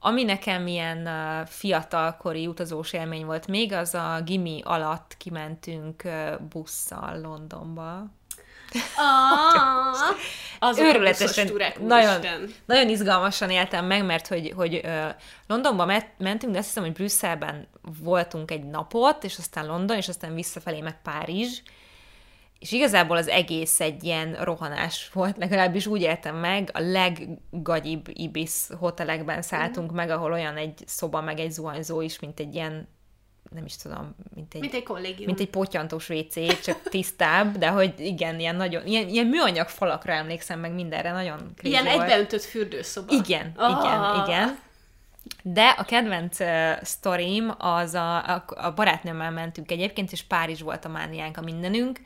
[0.03, 1.09] ami nekem ilyen
[1.45, 6.03] fiatalkori utazós élmény volt még, az a gimi alatt kimentünk
[6.49, 8.05] busszal Londonba.
[10.59, 12.21] Azok Őrületesen, nagyon,
[12.65, 14.81] nagyon izgalmasan éltem meg, mert hogy, hogy
[15.47, 15.85] Londonba
[16.17, 17.67] mentünk, de azt hiszem, hogy Brüsszelben
[17.99, 21.61] voltunk egy napot, és aztán London, és aztán visszafelé meg Párizs,
[22.61, 28.51] és igazából az egész egy ilyen rohanás volt, legalábbis úgy éltem meg, a leggagyibb Ibis
[28.79, 29.95] hotelekben szálltunk mm.
[29.95, 32.87] meg, ahol olyan egy szoba, meg egy zuhanyzó is, mint egy ilyen
[33.55, 35.25] nem is tudom, mint egy, mint egy kollégium.
[35.25, 40.13] Mint egy potyantós WC, csak tisztább, de hogy igen, ilyen nagyon, ilyen, ilyen műanyag falakra
[40.13, 42.01] emlékszem meg mindenre, nagyon Ilyen volt.
[42.01, 43.13] egybeöntött fürdőszoba.
[43.13, 43.69] Igen, oh.
[43.69, 44.59] igen, igen.
[45.43, 50.85] De a kedvenc uh, sztorim az a, a, a barátnőmmel mentünk egyébként, és Párizs volt
[50.85, 51.99] a mániánk, a mindenünk,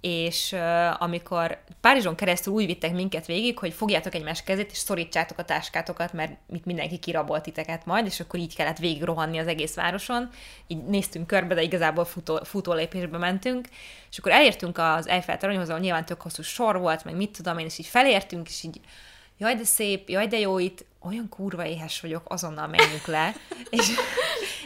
[0.00, 5.38] és uh, amikor Párizson keresztül úgy vittek minket végig, hogy fogjátok egymás kezét, és szorítsátok
[5.38, 9.46] a táskátokat, mert mit mindenki kirabolt titeket majd, és akkor így kellett végig rohanni az
[9.46, 10.30] egész városon.
[10.66, 13.68] Így néztünk körbe, de igazából futó, futólépésbe mentünk,
[14.10, 17.58] és akkor elértünk az Eiffel toronyhoz, ahol nyilván tök hosszú sor volt, meg mit tudom
[17.58, 18.80] én, és így felértünk, és így
[19.38, 23.34] jaj, de szép, jaj, de jó itt, olyan kurva éhes vagyok, azonnal menjünk le.
[23.70, 23.90] és,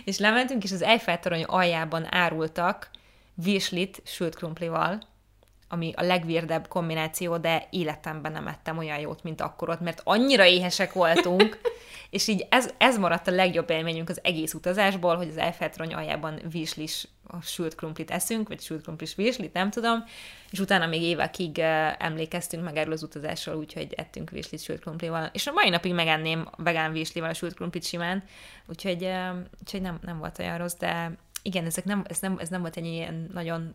[0.04, 2.90] és lementünk, és az Eiffel torony aljában árultak
[3.34, 5.10] virslit sült krumplival,
[5.72, 10.44] ami a legvérdebb kombináció, de életemben nem ettem olyan jót, mint akkor ott, mert annyira
[10.44, 11.60] éhesek voltunk,
[12.10, 16.40] és így ez, ez maradt a legjobb élményünk az egész utazásból, hogy az Eiffel aljában
[16.50, 20.04] virslis a sült krumplit eszünk, vagy sült krumplis virslit, nem tudom,
[20.50, 21.58] és utána még évekig
[21.98, 26.48] emlékeztünk meg erről az utazásról, úgyhogy ettünk virslit sült krumplival, és a mai napig megenném
[26.56, 28.22] vegán virslival a sült krumplit simán,
[28.66, 29.08] úgyhogy,
[29.60, 31.12] úgyhogy nem, nem volt olyan rossz, de
[31.42, 33.74] igen, ezek nem, ez, nem, ez nem volt egy ilyen nagyon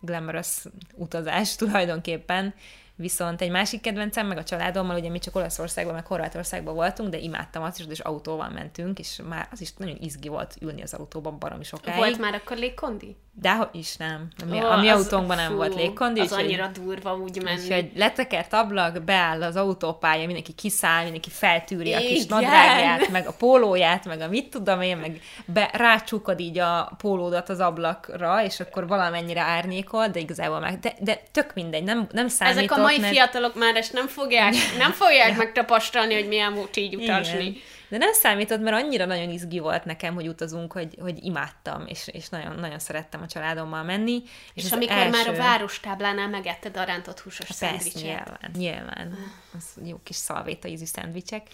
[0.00, 2.54] glamorous utazás tulajdonképpen,
[2.98, 7.18] Viszont egy másik kedvencem, meg a családommal, ugye mi csak Olaszországban, meg Horvátországban voltunk, de
[7.18, 10.94] imádtam azt is, és autóval mentünk, és már az is nagyon izgi volt ülni az
[10.94, 11.98] autóban baromi sokáig.
[11.98, 13.16] Volt már akkor légkondi?
[13.40, 14.28] De is nem.
[14.42, 16.20] A mi, oh, a mi autónkban nem fú, volt légkondi.
[16.20, 17.60] Az annyira durva úgy menni.
[17.60, 22.02] Úgyhogy letekert ablak, beáll az autópálya, mindenki kiszáll, mindenki feltűri Igen.
[22.02, 26.58] a kis nadrágját, meg a pólóját, meg a mit tudom én, meg be, rácsukod így
[26.58, 31.84] a pólódat az ablakra, és akkor valamennyire árnyékol, de igazából meg, de, de tök mindegy,
[31.84, 32.62] nem, nem számított.
[32.62, 33.12] Ezek a mai mert...
[33.12, 37.44] fiatalok már ezt nem fogják, nem fogják megtapasztalni, hogy milyen volt így utazni.
[37.44, 37.60] Igen.
[37.88, 42.08] De nem számított, mert annyira nagyon izgi volt nekem, hogy utazunk, hogy, hogy imádtam, és,
[42.12, 44.22] és nagyon, nagyon szerettem a családommal menni.
[44.54, 45.10] És, és amikor első...
[45.10, 48.02] már a várostáblánál megetted a rántott húsos Persze, szendvicset.
[48.02, 49.18] nyilván, nyilván.
[49.56, 51.46] Az jó kis szalvéta ízű szendvicsek.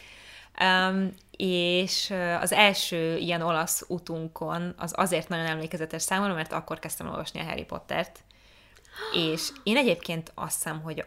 [0.61, 7.09] Um, és az első ilyen olasz utunkon az azért nagyon emlékezetes számomra, mert akkor kezdtem
[7.09, 8.21] olvasni a Harry Pottert,
[9.33, 11.05] és én egyébként azt hiszem, hogy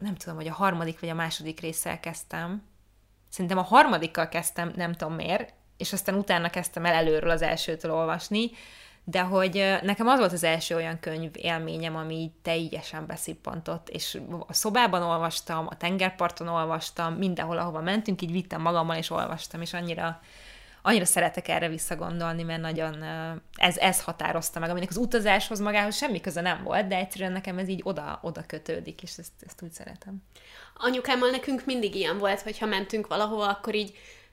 [0.00, 2.68] nem tudom, hogy a harmadik vagy a második résszel kezdtem,
[3.30, 7.92] Szerintem a harmadikkal kezdtem, nem tudom miért, és aztán utána kezdtem el előről az elsőtől
[7.92, 8.50] olvasni,
[9.04, 14.52] de hogy nekem az volt az első olyan könyv élményem, ami teljesen beszippantott, és a
[14.52, 20.20] szobában olvastam, a tengerparton olvastam, mindenhol, ahova mentünk, így vittem magammal, és olvastam, és annyira,
[20.82, 23.02] annyira szeretek erre visszagondolni, mert nagyon
[23.54, 27.58] ez, ez határozta meg, aminek az utazáshoz magához semmi köze nem volt, de egyszerűen nekem
[27.58, 30.22] ez így oda, oda kötődik, és ezt, ezt úgy szeretem.
[30.74, 33.92] Anyukámmal nekünk mindig ilyen volt, hogy ha mentünk valahova, akkor így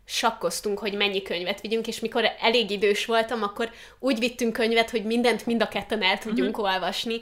[0.09, 5.03] sakkoztunk, hogy mennyi könyvet vigyünk, és mikor elég idős voltam, akkor úgy vittünk könyvet, hogy
[5.03, 6.73] mindent mind a ketten el tudjunk uh-huh.
[6.73, 7.19] olvasni,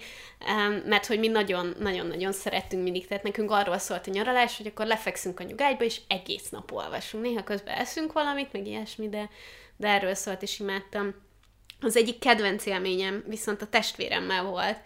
[0.86, 5.40] mert hogy mi nagyon-nagyon-nagyon szerettünk mindig, tehát nekünk arról szólt a nyaralás, hogy akkor lefekszünk
[5.40, 7.24] a nyugágyba, és egész nap olvasunk.
[7.24, 9.30] Néha közben eszünk valamit, meg ilyesmi, de,
[9.78, 11.16] de erről szólt, és imádtam.
[11.82, 14.78] Az egyik kedvenc élményem viszont a testvéremmel volt.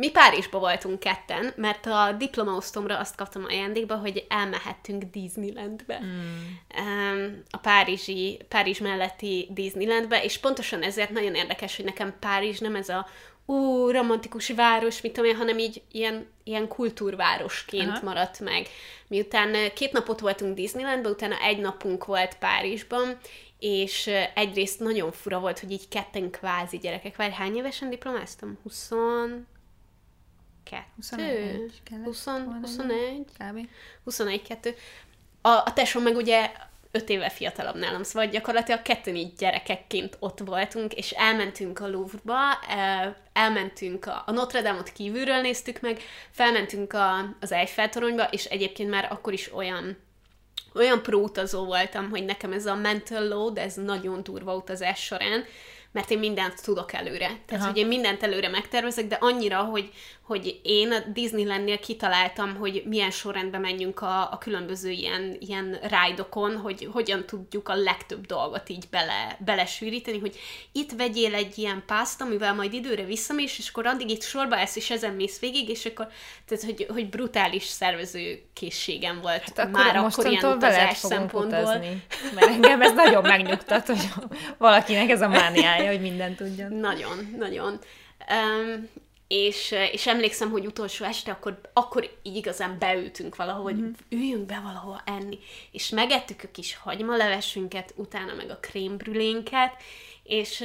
[0.00, 6.00] Mi Párizsba voltunk ketten, mert a diplomaosztomra azt kaptam ajándékba, hogy elmehettünk Disneylandbe.
[6.04, 7.26] Mm.
[7.50, 12.88] A párizsi, Párizs melletti Disneylandbe, és pontosan ezért nagyon érdekes, hogy nekem Párizs nem ez
[12.88, 13.06] a
[13.46, 18.04] ú, romantikus város, mit tudom én, hanem így ilyen, ilyen kultúrvárosként Aha.
[18.04, 18.66] maradt meg.
[19.08, 23.18] Miután két napot voltunk Disneylandben, utána egy napunk volt Párizsban,
[23.58, 28.58] és egyrészt nagyon fura volt, hogy így ketten kvázi gyerekek, vagy hány évesen diplomáztam?
[28.62, 28.90] 20
[30.96, 32.24] 21, 20,
[32.60, 33.68] 21, kb.
[34.04, 34.74] 21, 2.
[35.42, 36.50] A, a tesóm meg ugye
[36.92, 42.58] 5 éve fiatalabb nálam, szóval gyakorlatilag ketten így gyerekekként ott voltunk, és elmentünk a Louvre-ba,
[43.32, 46.00] elmentünk a, a Notre Dame-ot kívülről néztük meg,
[46.30, 49.96] felmentünk a, az Eiffel-toronyba, és egyébként már akkor is olyan
[50.74, 55.44] olyan próutazó voltam, hogy nekem ez a mental load, ez nagyon durva utazás során,
[55.92, 57.26] mert én mindent tudok előre.
[57.46, 57.66] Tehát, Aha.
[57.66, 59.90] hogy én mindent előre megtervezek, de annyira, hogy,
[60.30, 66.56] hogy én a Disneylandnél kitaláltam, hogy milyen sorrendben menjünk a, a különböző ilyen, ilyen rájdokon,
[66.56, 70.38] hogy hogyan tudjuk a legtöbb dolgot így bele, belesűríteni, hogy
[70.72, 74.76] itt vegyél egy ilyen pászt, amivel majd időre visszamész, és akkor addig itt sorba ezt
[74.76, 76.08] és ezen mész végig, és akkor,
[76.46, 81.60] tehát, hogy, hogy brutális szervező készségem volt hát akkor már akkor ilyen utazás szempontból.
[81.60, 82.02] Utazni,
[82.34, 84.08] mert engem ez nagyon megnyugtat, hogy
[84.58, 86.72] valakinek ez a mániája, hogy mindent tudjon.
[86.72, 87.78] Nagyon, nagyon.
[88.30, 88.88] Um,
[89.32, 93.82] és, és emlékszem, hogy utolsó este akkor, akkor így igazán beültünk valahol, mm-hmm.
[93.82, 95.38] hogy üljünk be valahol enni,
[95.70, 99.72] és megettük a kis hagymalevesünket, utána meg a krémbrülénket,
[100.22, 100.64] és,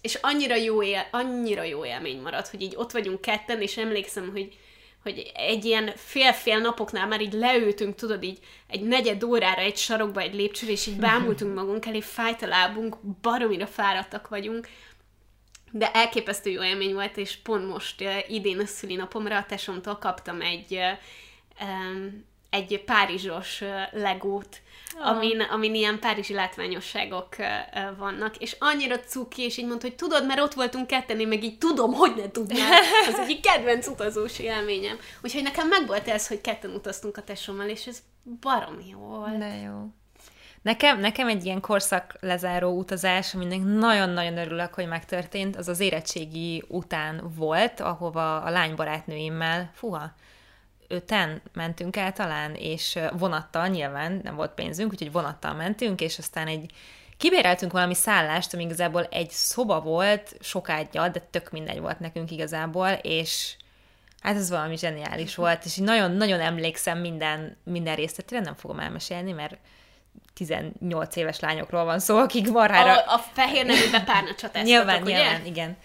[0.00, 4.30] és annyira jó, él, annyira jó élmény maradt, hogy így ott vagyunk ketten, és emlékszem,
[4.30, 4.58] hogy,
[5.04, 8.38] hogy egy ilyen fél-fél napoknál már így leültünk, tudod, így
[8.68, 12.96] egy negyed órára egy sarokba, egy lépcsőre, és így bámultunk magunk elé, fájt a lábunk,
[13.20, 14.68] baromira fáradtak vagyunk,
[15.70, 20.80] de elképesztő jó élmény volt, és pont most idén a szülinapomra a tesomtól kaptam egy,
[22.50, 24.60] egy párizsos legót,
[24.98, 25.06] oh.
[25.06, 27.46] amin, amin ilyen párizsi látványosságok uh,
[27.98, 31.44] vannak, és annyira cuki, és így mondta, hogy tudod, mert ott voltunk ketten, én meg
[31.44, 32.80] így tudom, hogy ne tudnál.
[33.12, 34.96] Az egyik kedvenc utazós élményem.
[35.22, 37.98] Úgyhogy nekem megvolt ez, hogy ketten utaztunk a tesommal, és ez
[38.40, 39.38] barom jó volt.
[39.38, 39.86] De jó.
[40.62, 46.64] Nekem, nekem egy ilyen korszak lezáró utazás, aminek nagyon-nagyon örülök, hogy megtörtént, az az érettségi
[46.68, 50.14] után volt, ahova a lánybarátnőimmel, fuha,
[50.94, 56.46] öten mentünk el talán, és vonattal nyilván nem volt pénzünk, úgyhogy vonattal mentünk, és aztán
[56.46, 56.70] egy
[57.16, 62.88] kibéreltünk valami szállást, ami igazából egy szoba volt, sokágyal, de tök mindegy volt nekünk igazából,
[63.02, 63.56] és
[64.20, 69.56] hát ez valami zseniális volt, és nagyon-nagyon emlékszem minden, minden részletére, nem fogom elmesélni, mert
[70.34, 72.96] 18 éves lányokról van szó, akik marhára...
[72.96, 75.48] A, a fehér nevűbe párnacsat Nyilván, nyilván, ugye?
[75.48, 75.76] igen.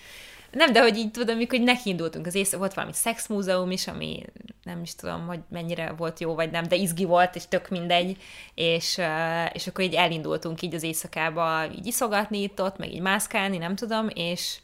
[0.51, 4.25] Nem, de hogy így tudom, amikor nekiindultunk az éjszaka, volt valami szexmúzeum is, ami
[4.63, 8.17] nem is tudom, hogy mennyire volt jó vagy nem, de izgi volt, és tök mindegy,
[8.55, 9.01] és,
[9.53, 13.75] és akkor így elindultunk így az éjszakába így iszogatni itt ott, meg így mászkálni, nem
[13.75, 14.59] tudom, és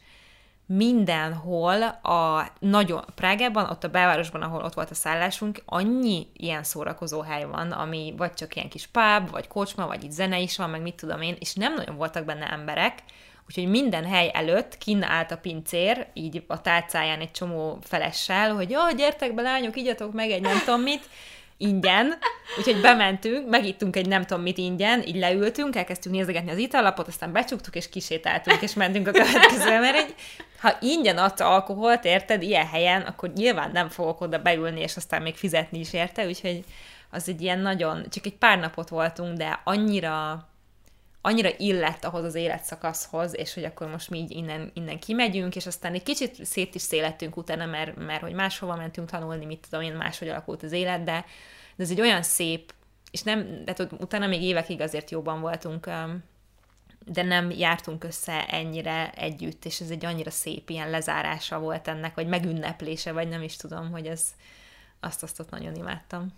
[0.66, 7.20] mindenhol a nagyon Prágában, ott a belvárosban, ahol ott volt a szállásunk, annyi ilyen szórakozó
[7.20, 10.70] hely van, ami vagy csak ilyen kis pub, vagy kocsma, vagy itt zene is van,
[10.70, 13.02] meg mit tudom én, és nem nagyon voltak benne emberek,
[13.46, 18.70] úgyhogy minden hely előtt kinn állt a pincér, így a tálcáján egy csomó felessel, hogy
[18.70, 21.08] jó, gyertek be lányok, igyatok meg egy nem tudom mit,
[21.56, 22.14] ingyen,
[22.58, 27.32] úgyhogy bementünk, megittunk egy nem tudom mit ingyen, így leültünk, elkezdtünk nézegetni az italapot, aztán
[27.32, 30.14] becsuktuk, és kisétáltunk, és mentünk a következőre, mert egy,
[30.60, 35.22] ha ingyen adsz alkoholt, érted, ilyen helyen, akkor nyilván nem fogok oda beülni, és aztán
[35.22, 36.64] még fizetni is érte, úgyhogy
[37.10, 40.46] az egy ilyen nagyon, csak egy pár napot voltunk, de annyira
[41.26, 45.66] annyira illett ahhoz az életszakaszhoz, és hogy akkor most mi így innen, innen kimegyünk, és
[45.66, 49.84] aztán egy kicsit szét is szélettünk utána, mert, mert hogy máshova mentünk tanulni, mit tudom
[49.84, 51.24] én, máshogy alakult az élet, de,
[51.76, 52.74] de ez egy olyan szép,
[53.10, 55.90] és nem, de tudod, utána még évekig azért jobban voltunk,
[57.04, 62.14] de nem jártunk össze ennyire együtt, és ez egy annyira szép ilyen lezárása volt ennek,
[62.14, 64.24] vagy megünneplése, vagy nem is tudom, hogy ez
[65.00, 66.28] azt azt ott nagyon imádtam.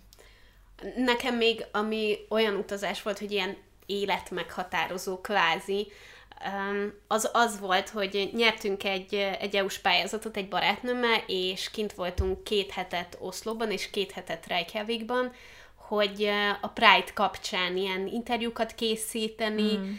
[0.95, 3.57] Nekem még, ami olyan utazás volt, hogy ilyen
[3.89, 5.91] életmeghatározó kvázi,
[7.07, 12.71] az az volt, hogy nyertünk egy, egy EU-s pályázatot egy barátnőmmel, és kint voltunk két
[12.71, 15.31] hetet Oszlóban, és két hetet Reykjavikban,
[15.75, 16.29] hogy
[16.61, 19.93] a Pride kapcsán ilyen interjúkat készíteni, mm.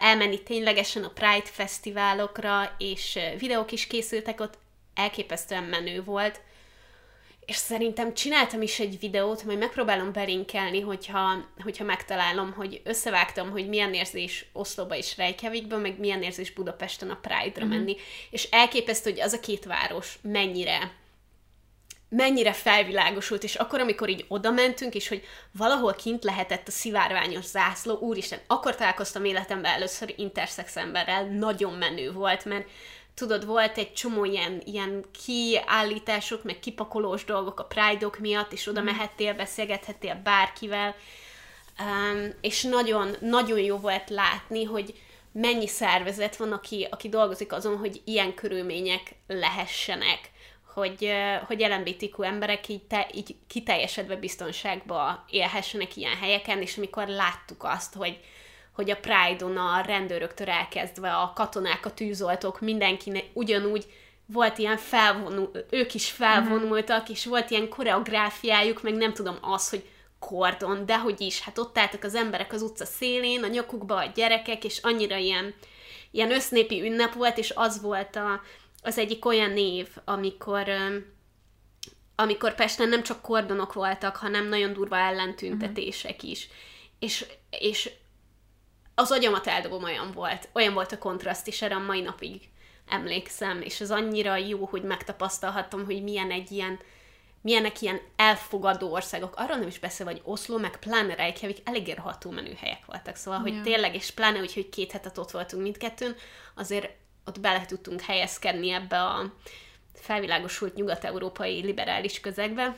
[0.00, 4.58] elmenni ténylegesen a Pride fesztiválokra, és videók is készültek ott,
[4.94, 6.40] elképesztően menő volt
[7.46, 13.68] és szerintem csináltam is egy videót, majd megpróbálom belinkelni, hogyha, hogyha megtalálom, hogy összevágtam, hogy
[13.68, 17.68] milyen érzés Oszlóba és Reykjavikban, meg milyen érzés Budapesten a Pride-ra uh-huh.
[17.68, 17.96] menni.
[18.30, 21.00] És elképesztő, hogy az a két város mennyire
[22.14, 25.22] mennyire felvilágosult, és akkor, amikor így oda mentünk, és hogy
[25.52, 32.12] valahol kint lehetett a szivárványos zászló, úristen, akkor találkoztam életemben először intersex emberrel, nagyon menő
[32.12, 32.68] volt, mert
[33.14, 38.80] tudod, volt egy csomó ilyen, ilyen kiállítások, meg kipakolós dolgok a Pride-ok miatt, és oda
[38.80, 38.84] mm.
[38.84, 40.94] mehettél, beszélgethettél bárkivel,
[41.78, 44.94] um, és nagyon, nagyon jó volt látni, hogy
[45.32, 50.30] mennyi szervezet van, aki, aki dolgozik azon, hogy ilyen körülmények lehessenek,
[50.74, 51.12] hogy,
[51.46, 57.94] hogy LMBTQ emberek így, te, így kiteljesedve biztonságba élhessenek ilyen helyeken, és amikor láttuk azt,
[57.94, 58.20] hogy,
[58.72, 63.86] hogy a Pride-on a rendőröktől elkezdve a katonák, a tűzoltók, mindenkinek ugyanúgy
[64.26, 69.84] volt ilyen felvonul, ők is felvonultak, és volt ilyen koreográfiájuk, meg nem tudom az, hogy
[70.18, 74.10] kordon, de hogy is, hát ott álltak az emberek az utca szélén, a nyakukba a
[74.14, 75.54] gyerekek, és annyira ilyen,
[76.10, 78.40] ilyen össznépi ünnep volt, és az volt a,
[78.82, 80.64] az egyik olyan név, amikor
[82.14, 86.48] amikor Pesten nem csak kordonok voltak, hanem nagyon durva ellentüntetések is.
[86.98, 87.90] És, és
[88.94, 90.48] az agyamat eldobom olyan volt.
[90.52, 92.40] Olyan volt a kontraszt is, erre a mai napig
[92.88, 96.78] emlékszem, és ez annyira jó, hogy megtapasztalhattam, hogy milyen egy ilyen,
[97.40, 99.34] milyenek ilyen elfogadó országok.
[99.36, 103.16] Arról nem is beszél, hogy Oszló, meg pláne Reykjavik eléggé rohadtó menő helyek voltak.
[103.16, 103.62] Szóval, hogy ja.
[103.62, 106.14] tényleg, és pláne úgy, hogy két hetet ott voltunk mindkettőn,
[106.54, 106.90] azért
[107.24, 109.32] ott bele tudtunk helyezkedni ebbe a
[109.94, 112.76] felvilágosult nyugat-európai liberális közegbe,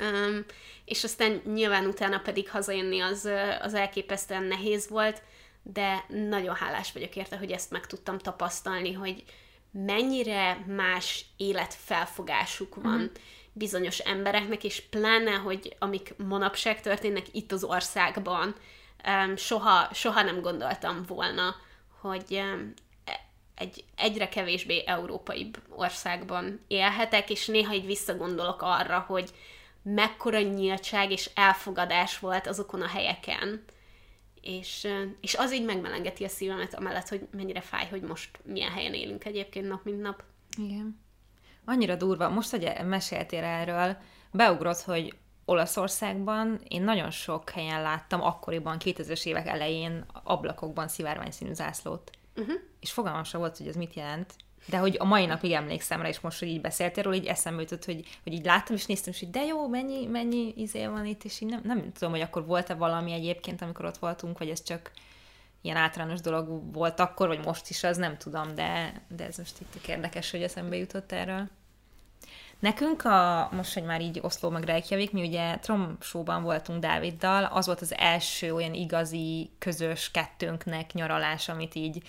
[0.00, 0.44] Um,
[0.84, 3.28] és aztán nyilván utána pedig hazajönni az,
[3.60, 5.22] az elképesztően nehéz volt,
[5.62, 9.24] de nagyon hálás vagyok érte, hogy ezt meg tudtam tapasztalni, hogy
[9.70, 13.06] mennyire más életfelfogásuk van mm.
[13.52, 18.54] bizonyos embereknek, és pláne, hogy amik manapság történnek itt az országban,
[19.06, 21.56] um, soha, soha nem gondoltam volna,
[22.00, 22.74] hogy um,
[23.54, 29.30] egy egyre kevésbé európai országban élhetek, és néha így visszagondolok arra, hogy
[29.84, 33.64] mekkora nyíltság és elfogadás volt azokon a helyeken.
[34.40, 34.88] És,
[35.20, 39.24] és az így megmelengeti a szívemet, amellett, hogy mennyire fáj, hogy most milyen helyen élünk
[39.24, 40.22] egyébként nap, mint nap.
[40.58, 41.00] Igen.
[41.64, 42.28] Annyira durva.
[42.28, 43.96] Most, hogy meséltél erről,
[44.30, 45.14] beugrott, hogy
[45.44, 52.10] Olaszországban én nagyon sok helyen láttam akkoriban, 2000-es évek elején ablakokban szivárványszínű zászlót.
[52.36, 52.54] Uh-huh.
[52.80, 54.34] És fogalmam sem volt, hogy ez mit jelent.
[54.66, 57.62] De hogy a mai napig emlékszem rá, és most, hogy így beszéltél róla, így eszembe
[57.62, 61.06] jutott, hogy, hogy így láttam, és néztem, és hogy de jó, mennyi, mennyi izé van
[61.06, 64.48] itt, és így nem, nem tudom, hogy akkor volt-e valami egyébként, amikor ott voltunk, vagy
[64.48, 64.90] ez csak
[65.60, 69.60] ilyen általános dolog volt akkor, vagy most is, az nem tudom, de, de ez most
[69.60, 71.48] itt érdekes, hogy eszembe jutott erről.
[72.58, 77.66] Nekünk a, most, hogy már így Oszló meg Reykjavik, mi ugye Tromsóban voltunk Dáviddal, az
[77.66, 82.02] volt az első olyan igazi, közös kettőnknek nyaralás, amit így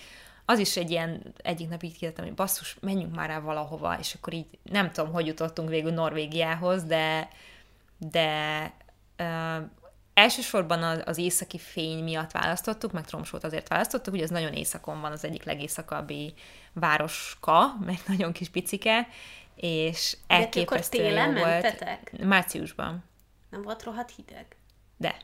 [0.46, 4.14] az is egy ilyen, egyik nap így kérdeztem, hogy basszus, menjünk már el valahova, és
[4.14, 7.28] akkor így nem tudom, hogy jutottunk végül Norvégiához, de,
[7.98, 8.60] de
[9.18, 9.64] uh,
[10.14, 15.00] elsősorban az, az északi fény miatt választottuk, meg Tromsót azért választottuk, hogy ez nagyon északon
[15.00, 16.34] van, az egyik legészakabbi
[16.72, 19.08] városka, meg nagyon kis picike,
[19.54, 21.62] és elképesztően jó volt.
[21.62, 22.24] mentetek?
[22.24, 23.04] Márciusban.
[23.50, 24.46] Nem volt rohadt hideg?
[24.96, 25.16] De.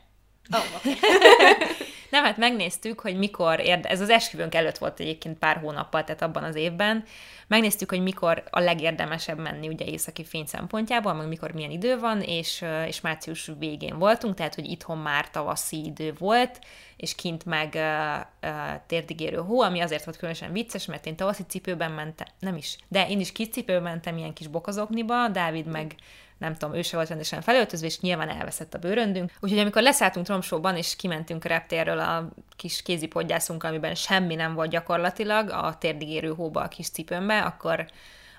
[0.51, 0.93] Oh, okay.
[2.13, 6.21] Nem, hát megnéztük, hogy mikor, érde- ez az esküvőnk előtt volt egyébként pár hónappal, tehát
[6.21, 7.03] abban az évben,
[7.47, 12.21] megnéztük, hogy mikor a legérdemesebb menni ugye északi fény szempontjából, meg mikor milyen idő van,
[12.21, 16.59] és, és március végén voltunk, tehát hogy itthon már tavaszi idő volt,
[16.97, 21.43] és kint meg uh, uh, térdigérő hó, ami azért volt különösen vicces, mert én tavaszi
[21.47, 25.95] cipőben mentem, nem is, de én is kis cipőben mentem, ilyen kis bokozokniba, Dávid meg
[26.43, 29.31] nem tudom, ő se volt rendesen felöltözve, és nyilván elveszett a bőröndünk.
[29.39, 35.49] Úgyhogy amikor leszálltunk Tromsóban, és kimentünk reptérről a kis kézipodgyászunk, amiben semmi nem volt gyakorlatilag,
[35.49, 37.85] a térdigérő hóba a kis cipőmbe, akkor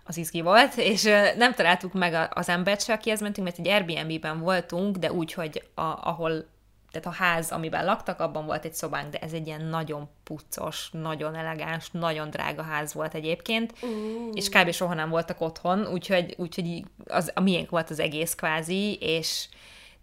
[0.05, 1.03] az izgi volt, és
[1.37, 5.63] nem találtuk meg az embert se, akihez mentünk, mert egy Airbnb-ben voltunk, de úgy, hogy
[5.75, 6.47] a, ahol
[6.95, 10.89] tehát a ház, amiben laktak, abban volt egy szobánk, de ez egy ilyen nagyon puccos,
[10.93, 13.91] nagyon elegáns, nagyon drága ház volt egyébként, uh.
[14.33, 14.71] és kb.
[14.71, 19.49] soha nem voltak otthon, úgyhogy, úgyhogy az, a miénk volt az egész kvázi, és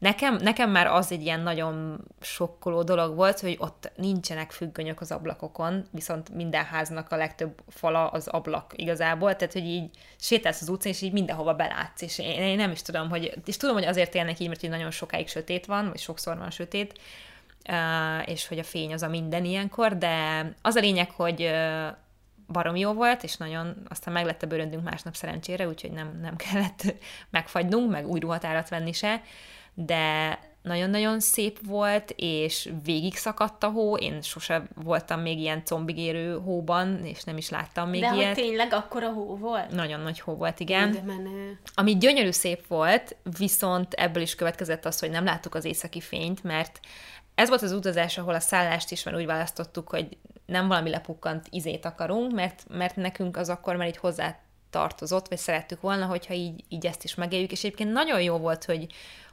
[0.01, 5.11] Nekem, nekem már az egy ilyen nagyon sokkoló dolog volt, hogy ott nincsenek függönyök az
[5.11, 9.89] ablakokon, viszont minden háznak a legtöbb fala az ablak igazából, tehát hogy így
[10.19, 13.57] sétálsz az utcán, és így mindenhova belátsz, és én, én nem is tudom, hogy, és
[13.57, 16.99] tudom, hogy azért élnek így, mert így nagyon sokáig sötét van, vagy sokszor van sötét,
[18.25, 21.51] és hogy a fény az a minden ilyenkor, de az a lényeg, hogy
[22.47, 26.35] barom jó volt, és nagyon, aztán meg lett a bőröndünk másnap szerencsére, úgyhogy nem, nem
[26.35, 26.95] kellett
[27.29, 29.21] megfagynunk, meg új ruhatárat venni se,
[29.73, 36.39] de nagyon-nagyon szép volt, és végig szakadt a hó, én sose voltam még ilyen combigérő
[36.39, 38.35] hóban, és nem is láttam még de ilyet.
[38.35, 39.71] De tényleg akkor a hó volt?
[39.71, 40.91] Nagyon nagy hó volt, igen.
[40.91, 41.59] De menő.
[41.73, 46.43] Ami gyönyörű szép volt, viszont ebből is következett az, hogy nem láttuk az északi fényt,
[46.43, 46.79] mert
[47.35, 51.47] ez volt az utazás, ahol a szállást is már úgy választottuk, hogy nem valami lepukkant
[51.49, 56.33] izét akarunk, mert, mert nekünk az akkor már így hozzá tartozott, vagy szerettük volna, hogyha
[56.33, 58.87] így, így ezt is megéljük, és egyébként nagyon jó volt, hogy,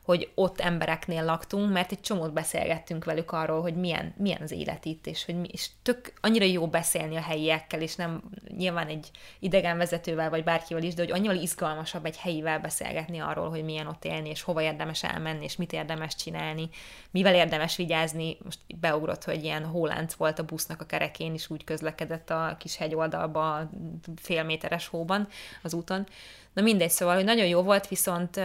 [0.09, 4.85] hogy ott embereknél laktunk, mert egy csomót beszélgettünk velük arról, hogy milyen, milyen az élet
[4.85, 8.23] itt, és hogy mi, és tök annyira jó beszélni a helyiekkel, és nem
[8.57, 13.51] nyilván egy idegen vezetővel, vagy bárkivel is, de hogy annyira izgalmasabb egy helyivel beszélgetni arról,
[13.51, 16.69] hogy milyen ott élni, és hova érdemes elmenni, és mit érdemes csinálni,
[17.11, 18.37] mivel érdemes vigyázni.
[18.45, 22.77] Most beugrott, hogy ilyen hólánc volt a busznak a kerekén, is úgy közlekedett a kis
[22.77, 23.71] hegyoldalba
[24.17, 25.29] fél méteres hóban
[25.63, 26.07] az úton.
[26.53, 28.41] Na mindegy, szóval, hogy nagyon jó volt, viszont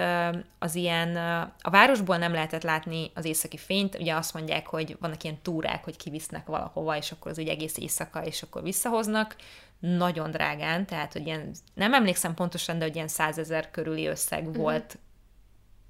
[0.59, 1.15] az ilyen,
[1.61, 5.83] a városból nem lehetett látni az északi fényt, ugye azt mondják, hogy vannak ilyen túrák,
[5.83, 9.35] hogy kivisznek valahova, és akkor az ugye egész éjszaka, és akkor visszahoznak,
[9.79, 14.55] nagyon drágán, tehát, hogy ilyen, nem emlékszem pontosan, de hogy ilyen százezer körüli összeg uh-huh.
[14.55, 14.97] volt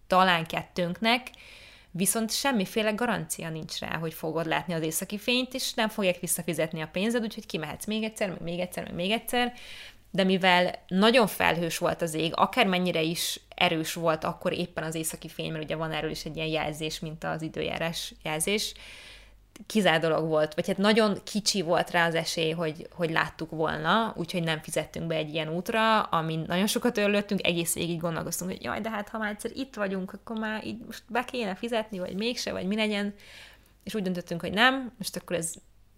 [0.08, 1.28] talán kettőnknek,
[1.92, 6.82] viszont semmiféle garancia nincs rá, hogy fogod látni az északi fényt, és nem fogják visszafizetni
[6.82, 9.54] a pénzed, úgyhogy kimehetsz még egyszer, még egyszer, még egyszer,
[10.16, 15.30] de mivel nagyon felhős volt az ég, akármennyire is erős volt akkor éppen az északi
[15.30, 18.74] fény, mert ugye van erről is egy ilyen jelzés, mint az időjárás jelzés,
[19.66, 24.14] kizár dolog volt, vagy hát nagyon kicsi volt rá az esély, hogy, hogy láttuk volna,
[24.18, 28.64] úgyhogy nem fizettünk be egy ilyen útra, amin nagyon sokat örülöttünk, egész végig gondolkoztunk, hogy
[28.64, 32.00] jaj, de hát ha már egyszer itt vagyunk, akkor már így most be kéne fizetni,
[32.00, 33.14] vagy mégse, vagy mi legyen,
[33.84, 35.54] és úgy döntöttünk, hogy nem, most akkor ez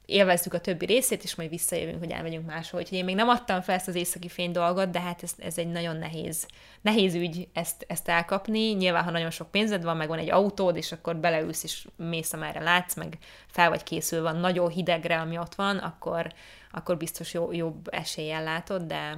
[0.06, 2.80] élvezzük a többi részét, és majd visszajövünk, hogy elmegyünk máshol.
[2.80, 5.58] Úgyhogy én még nem adtam fel ezt az északi fény dolgot, de hát ez, ez
[5.58, 6.48] egy nagyon nehéz,
[6.82, 8.72] nehéz ügy ezt, ezt elkapni.
[8.72, 12.34] Nyilván, ha nagyon sok pénzed van, meg van egy autód, és akkor beleülsz, és mész,
[12.34, 16.34] amerre látsz, meg fel vagy készülve nagyon hidegre, ami ott van, akkor,
[16.72, 19.18] akkor biztos jó, jobb eséllyel látod, de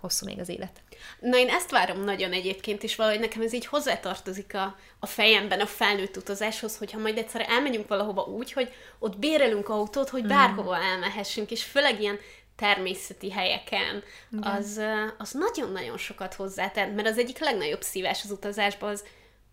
[0.00, 0.82] hosszú még az élet.
[1.20, 5.60] Na én ezt várom nagyon egyébként, és valahogy nekem ez így hozzátartozik a, a fejemben
[5.60, 10.28] a felnőtt utazáshoz, hogyha majd egyszer elmegyünk valahova úgy, hogy ott bérelünk autót, hogy mhm.
[10.28, 12.18] bárhova elmehessünk, és főleg ilyen
[12.56, 14.02] természeti helyeken,
[14.40, 14.80] az,
[15.18, 19.04] az nagyon-nagyon sokat hozzátett, mert az egyik legnagyobb szívás az utazásban az,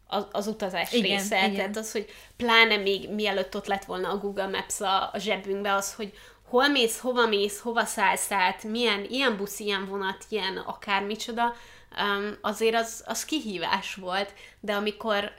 [0.07, 1.37] az, az utazás igen, része.
[1.37, 1.55] Igen.
[1.55, 2.05] Tehát az, hogy
[2.37, 6.13] pláne még mielőtt ott lett volna a Google Maps a, a zsebünkbe, az, hogy
[6.51, 11.55] hol mész, hova mész, hova szállsz át, milyen, ilyen busz, ilyen vonat, ilyen akármicsoda,
[11.99, 15.31] um, azért az, az kihívás volt, de amikor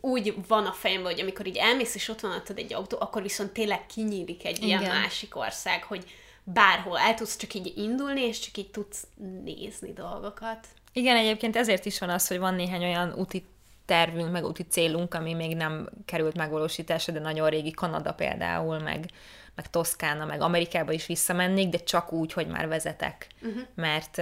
[0.00, 3.52] úgy van a fejemben, hogy amikor így elmész, és ott van egy autó, akkor viszont
[3.52, 4.80] tényleg kinyílik egy Igen.
[4.80, 6.04] ilyen másik ország, hogy
[6.44, 9.06] bárhol el tudsz csak így indulni, és csak így tudsz
[9.44, 10.66] nézni dolgokat.
[10.92, 13.44] Igen, egyébként ezért is van az, hogy van néhány olyan úti
[13.84, 19.10] tervünk, meg úti célunk, ami még nem került megvalósításra, de nagyon régi Kanada például, meg,
[19.58, 23.26] meg Toszkána, meg Amerikába is visszamennék, de csak úgy, hogy már vezetek.
[23.42, 23.62] Uh-huh.
[23.74, 24.16] Mert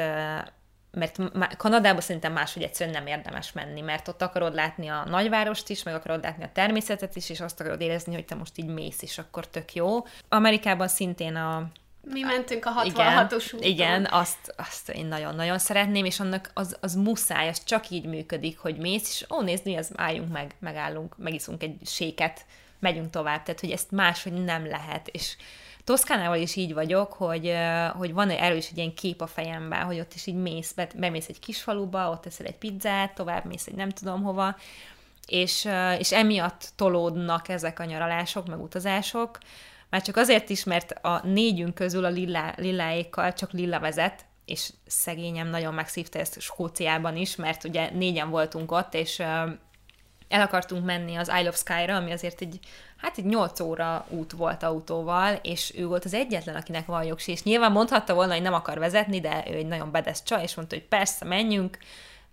[1.33, 5.83] mert Kanadába szerintem máshogy egyszerűen nem érdemes menni, mert ott akarod látni a nagyvárost is,
[5.83, 9.03] meg akarod látni a természetet is, és azt akarod érezni, hogy te most így mész,
[9.03, 10.07] és akkor tök jó.
[10.29, 11.71] Amerikában szintén a
[12.13, 13.69] mi mentünk a 66-os úton.
[13.69, 18.59] Igen, azt, azt én nagyon-nagyon szeretném, és annak az, az muszáj, az csak így működik,
[18.59, 22.45] hogy mész, és ó, nézd, mi az, álljunk meg, megállunk, megiszunk egy séket,
[22.79, 25.37] megyünk tovább, tehát hogy ezt máshogy nem lehet, és
[25.85, 27.53] Toszkánával is így vagyok, hogy,
[27.93, 31.29] hogy van erről is egy ilyen kép a fejemben, hogy ott is így mész, bemész
[31.29, 34.57] egy kis faluba, ott teszel egy pizzát, tovább mész egy nem tudom hova,
[35.27, 35.69] és,
[35.99, 39.39] és emiatt tolódnak ezek a nyaralások, meg utazások,
[39.91, 44.73] már csak azért is, mert a négyünk közül a lilla, lilláékkal csak Lilla vezet, és
[44.87, 49.23] szegényem nagyon megszívta ezt Skóciában is, mert ugye négyen voltunk ott, és
[50.29, 52.59] el akartunk menni az Isle of Sky-ra, ami azért egy,
[52.97, 57.33] hát egy 8 óra út volt autóval, és ő volt az egyetlen, akinek van jogsi,
[57.33, 60.55] és nyilván mondhatta volna, hogy nem akar vezetni, de ő egy nagyon bedesz csaj, és
[60.55, 61.79] mondta, hogy persze, menjünk,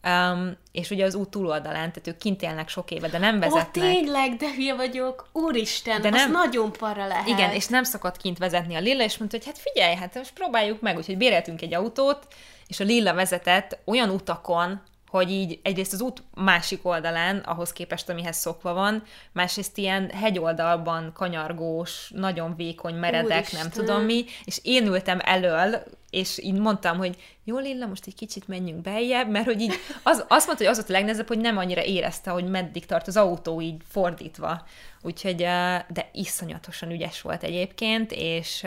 [0.07, 3.83] Um, és ugye az út túloldalán, tehát ők kint élnek sok éve, de nem vezetnek.
[3.83, 7.27] Ó, tényleg, de hülye vagyok, úristen, de nem, az nagyon para lehet.
[7.27, 10.33] Igen, és nem szokott kint vezetni a Lilla, és mondta, hogy hát figyelj, hát most
[10.33, 12.27] próbáljuk meg, úgyhogy béreltünk egy autót,
[12.67, 14.81] és a Lilla vezetett olyan utakon,
[15.14, 21.11] hogy így egyrészt az út másik oldalán, ahhoz képest, amihez szokva van, másrészt ilyen hegyoldalban
[21.14, 23.59] kanyargós, nagyon vékony, meredek, Úristen.
[23.59, 28.16] nem tudom mi, és én ültem elől, és így mondtam, hogy jó Lilla, most egy
[28.16, 31.39] kicsit menjünk beljebb, mert hogy így az, azt mondta, hogy az volt a legnehezebb, hogy
[31.39, 34.66] nem annyira érezte, hogy meddig tart az autó így fordítva.
[35.01, 38.66] Úgyhogy, de iszonyatosan ügyes volt egyébként, és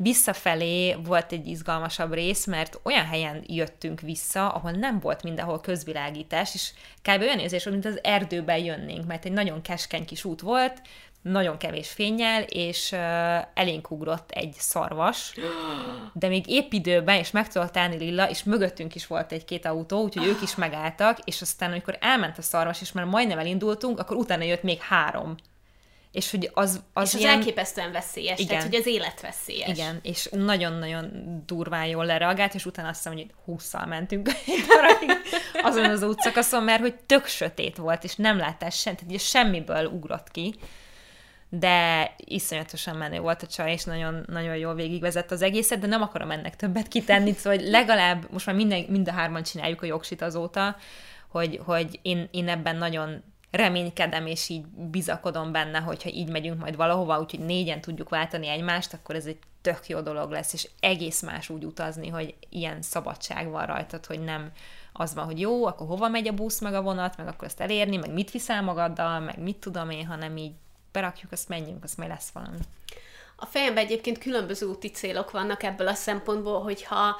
[0.00, 6.54] Visszafelé volt egy izgalmasabb rész, mert olyan helyen jöttünk vissza, ahol nem volt mindenhol közvilágítás,
[6.54, 6.72] és
[7.02, 7.20] kb.
[7.20, 10.82] olyan érzés volt, mint az erdőben jönnénk, mert egy nagyon keskeny kis út volt,
[11.22, 12.98] nagyon kevés fényjel, és uh,
[13.54, 15.34] elénk ugrott egy szarvas,
[16.12, 20.02] de még épp időben, és meg tudott állni Lilla, és mögöttünk is volt egy-két autó,
[20.02, 24.16] úgyhogy ők is megálltak, és aztán, amikor elment a szarvas, és már majdnem elindultunk, akkor
[24.16, 25.36] utána jött még három
[26.12, 27.38] és hogy az, az és az ilyen...
[27.38, 28.48] elképesztően veszélyes, igen.
[28.48, 29.68] tehát hogy az élet veszélyes.
[29.68, 31.10] Igen, és nagyon-nagyon
[31.46, 34.30] durván jól lereagált, és utána azt hiszem, hogy húszszal mentünk
[35.62, 40.30] azon az útszakaszon, mert hogy tök sötét volt, és nem láttál sem, tehát semmiből ugrott
[40.30, 40.54] ki,
[41.48, 46.02] de iszonyatosan menő volt a csaj, és nagyon, nagyon jól végigvezett az egészet, de nem
[46.02, 49.86] akarom ennek többet kitenni, szóval hogy legalább most már minden, mind a hárman csináljuk a
[49.86, 50.76] jogsit azóta,
[51.28, 56.76] hogy, hogy én, én ebben nagyon reménykedem, és így bizakodom benne, hogyha így megyünk majd
[56.76, 61.22] valahova, úgyhogy négyen tudjuk váltani egymást, akkor ez egy tök jó dolog lesz, és egész
[61.22, 64.52] más úgy utazni, hogy ilyen szabadság van rajtad, hogy nem
[64.92, 67.60] az van, hogy jó, akkor hova megy a busz, meg a vonat, meg akkor ezt
[67.60, 70.52] elérni, meg mit viszel magaddal, meg mit tudom én, hanem így
[70.92, 72.58] berakjuk, azt menjünk, azt majd lesz valami.
[73.36, 77.16] A fejemben egyébként különböző úti célok vannak ebből a szempontból, hogyha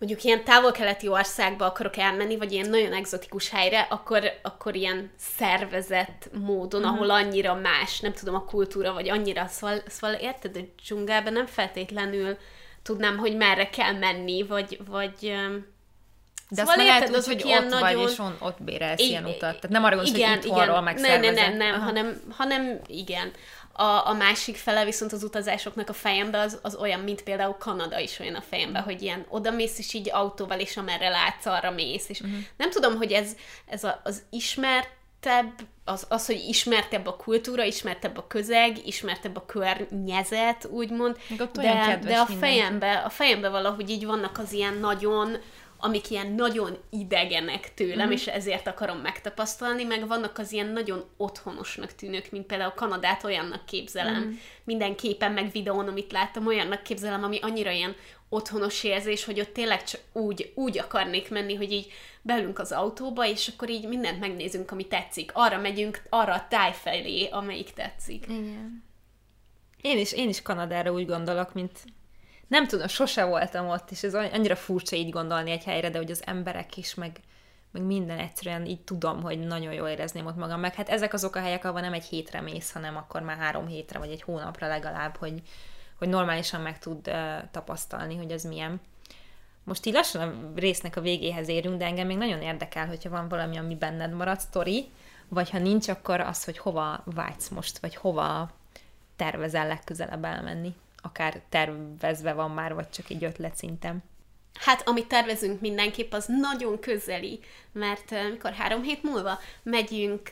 [0.00, 6.30] mondjuk ilyen távol-keleti országba akarok elmenni, vagy ilyen nagyon egzotikus helyre, akkor, akkor ilyen szervezett
[6.32, 6.96] módon, uh-huh.
[6.96, 11.46] ahol annyira más, nem tudom, a kultúra, vagy annyira, szóval, szóval érted, a dzsungelben nem
[11.46, 12.36] feltétlenül
[12.82, 15.34] tudnám, hogy merre kell menni, vagy, vagy
[16.52, 18.02] de szóval azt érted, az, hogy ilyen ott nagyon...
[18.02, 19.38] vagy, és on, ott bérelsz I- ilyen utat.
[19.38, 23.32] Tehát nem arra gondolsz, hogy itthonról meg Nem, nem, nem, nem, hanem, hanem igen
[23.80, 27.98] a, a másik fele viszont az utazásoknak a fejembe az, az olyan, mint például Kanada
[27.98, 31.70] is olyan a fejembe, hogy ilyen oda mész, és így autóval, és amerre látsz, arra
[31.70, 32.08] mész.
[32.08, 32.38] És uh-huh.
[32.56, 35.52] nem tudom, hogy ez, ez a, az ismertebb,
[35.84, 41.16] az, az, hogy ismertebb a kultúra, ismertebb a közeg, ismertebb a környezet, úgymond,
[41.52, 45.36] de, de a fejembe, a fejembe valahogy így vannak az ilyen nagyon
[45.80, 48.12] amik ilyen nagyon idegenek tőlem, mm.
[48.12, 53.66] és ezért akarom megtapasztalni, meg vannak az ilyen nagyon otthonosnak tűnők, mint például Kanadát olyannak
[53.66, 54.24] képzelem.
[54.24, 54.32] Mm.
[54.64, 57.96] Minden képen, meg videón, amit láttam, olyannak képzelem, ami annyira ilyen
[58.28, 63.26] otthonos érzés, hogy ott tényleg csak úgy, úgy akarnék menni, hogy így belünk az autóba,
[63.26, 65.30] és akkor így mindent megnézünk, ami tetszik.
[65.34, 68.24] Arra megyünk, arra a táj felé, amelyik tetszik.
[68.28, 68.84] Igen.
[69.80, 71.84] Én is, én is Kanadára úgy gondolok, mint
[72.50, 76.10] nem tudom, sose voltam ott, és ez annyira furcsa így gondolni egy helyre, de hogy
[76.10, 77.20] az emberek is, meg,
[77.70, 81.36] meg minden egyszerűen így tudom, hogy nagyon jól érezném ott magam, meg hát ezek azok
[81.36, 84.68] a helyek, ahol nem egy hétre mész, hanem akkor már három hétre, vagy egy hónapra
[84.68, 85.42] legalább, hogy,
[85.98, 87.14] hogy normálisan meg tud uh,
[87.50, 88.80] tapasztalni, hogy ez milyen.
[89.64, 93.28] Most így lassan a résznek a végéhez érünk, de engem még nagyon érdekel, hogyha van
[93.28, 94.90] valami, ami benned marad, sztori,
[95.28, 98.50] vagy ha nincs, akkor az, hogy hova vágysz most, vagy hova
[99.16, 104.02] tervezel legközelebb elmenni akár tervezve van már, vagy csak egy ötlet szintem.
[104.54, 107.40] Hát, amit tervezünk mindenképp, az nagyon közeli,
[107.72, 110.30] mert mikor három hét múlva megyünk,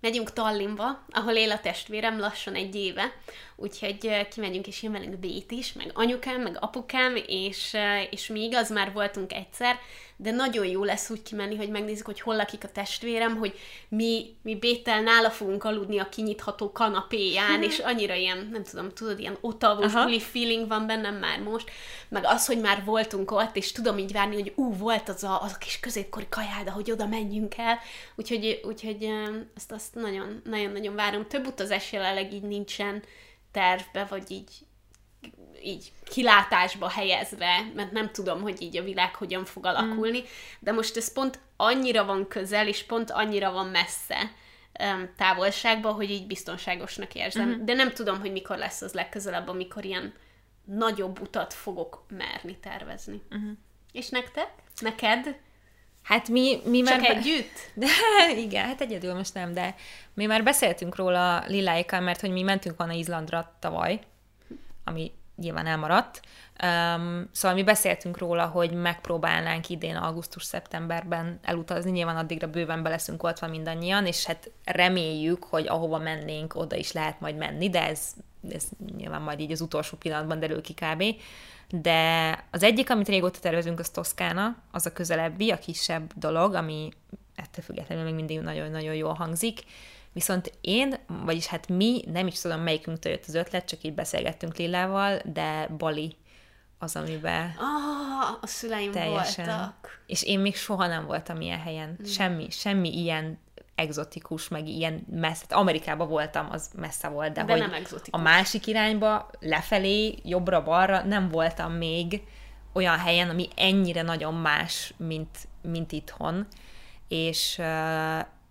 [0.00, 3.12] megyünk Tallinnba, ahol él a testvérem lassan egy éve,
[3.56, 7.76] úgyhogy kimegyünk, és jön velünk Bét is, meg anyukám, meg apukám, és,
[8.10, 9.78] és mi igaz, már voltunk egyszer,
[10.16, 14.36] de nagyon jó lesz úgy kimenni, hogy megnézzük, hogy hol lakik a testvérem, hogy mi,
[14.42, 19.38] mi Bétel nála fogunk aludni a kinyitható kanapéján, és annyira ilyen, nem tudom, tudod, ilyen
[19.40, 21.70] otavos buli feeling van bennem már most,
[22.08, 25.42] meg az, hogy már voltunk ott, és tudom így várni, hogy ú, volt az a,
[25.42, 27.78] az a kis középkori kajáda, hogy oda menjünk el,
[28.14, 29.08] úgyhogy, úgyhogy
[29.56, 31.26] azt, azt nagyon, nagyon-nagyon várom.
[31.26, 33.02] Több utazás jelenleg így nincsen
[33.54, 34.50] tervbe, vagy így
[35.62, 40.24] így kilátásba helyezve, mert nem tudom, hogy így a világ hogyan fog alakulni, mm.
[40.58, 44.32] de most ez pont annyira van közel, és pont annyira van messze
[44.80, 47.48] um, távolságban, hogy így biztonságosnak érzem.
[47.48, 47.64] Mm.
[47.64, 50.14] De nem tudom, hogy mikor lesz az legközelebb, amikor ilyen
[50.64, 53.22] nagyobb utat fogok merni tervezni.
[53.36, 53.50] Mm.
[53.92, 54.50] És nektek?
[54.80, 55.38] Neked?
[56.04, 57.10] Hát mi, mi Csak már...
[57.10, 57.70] együtt?
[57.74, 57.86] De,
[58.36, 59.74] igen, hát egyedül most nem, de
[60.14, 64.00] mi már beszéltünk róla Liláikkal, mert hogy mi mentünk volna Izlandra tavaly,
[64.84, 66.20] ami nyilván elmaradt.
[66.62, 73.22] Um, szóval mi beszéltünk róla, hogy megpróbálnánk idén augusztus-szeptemberben elutazni, nyilván addigra bőven be leszünk
[73.22, 78.12] oltva mindannyian, és hát reméljük, hogy ahova mennénk, oda is lehet majd menni, de ez,
[78.50, 78.64] ez
[78.96, 81.04] nyilván majd így az utolsó pillanatban derül ki kb.
[81.68, 86.88] De az egyik, amit régóta tervezünk, az Toszkána, az a közelebbi, a kisebb dolog, ami
[87.34, 89.60] ettől függetlenül még mindig nagyon-nagyon jól hangzik,
[90.14, 94.56] Viszont én, vagyis hát mi, nem is tudom melyikünktől jött az ötlet, csak így beszélgettünk
[94.56, 96.16] Lillával, de Bali
[96.78, 99.44] az, amiben ah, a szüleim teljesen.
[99.44, 100.02] voltak.
[100.06, 101.98] És én még soha nem voltam ilyen helyen.
[102.00, 102.04] Mm.
[102.04, 103.38] Semmi, semmi ilyen
[103.74, 105.44] exotikus, meg ilyen messze.
[105.48, 108.20] Amerikában voltam, az messze volt, de, de hogy nem exotikus.
[108.20, 112.22] a másik irányba, lefelé, jobbra-balra nem voltam még
[112.72, 116.46] olyan helyen, ami ennyire nagyon más, mint, mint itthon.
[117.08, 117.60] És,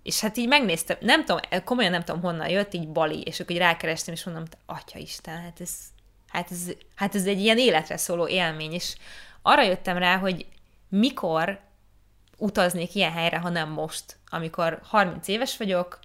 [0.03, 3.55] és hát így megnéztem, nem tudom, komolyan nem tudom honnan jött, így Bali, és akkor
[3.55, 5.79] így rákerestem, és mondom, atya Isten, hát ez,
[6.27, 8.95] hát ez, hát ez egy ilyen életre szóló élmény, és
[9.41, 10.45] arra jöttem rá, hogy
[10.89, 11.59] mikor
[12.37, 15.99] utaznék ilyen helyre, ha nem most, amikor 30 éves vagyok,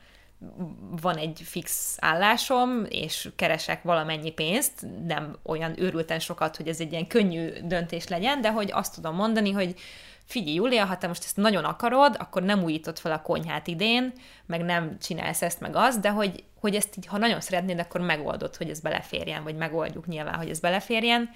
[1.01, 6.93] van egy fix állásom, és keresek valamennyi pénzt, nem olyan őrülten sokat, hogy ez egy
[6.93, 9.75] ilyen könnyű döntés legyen, de hogy azt tudom mondani, hogy
[10.25, 14.13] figyelj, Júlia, ha te most ezt nagyon akarod, akkor nem újítod fel a konyhát idén,
[14.47, 18.01] meg nem csinálsz ezt, meg azt, de hogy, hogy ezt így, ha nagyon szeretnéd, akkor
[18.01, 21.31] megoldod, hogy ez beleférjen, vagy megoldjuk nyilván, hogy ez beleférjen,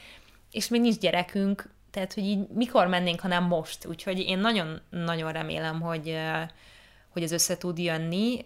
[0.51, 3.86] és még nincs gyerekünk, tehát, hogy így mikor mennénk, ha nem most.
[3.86, 6.16] Úgyhogy én nagyon-nagyon remélem, hogy,
[7.12, 8.40] hogy ez össze tud jönni,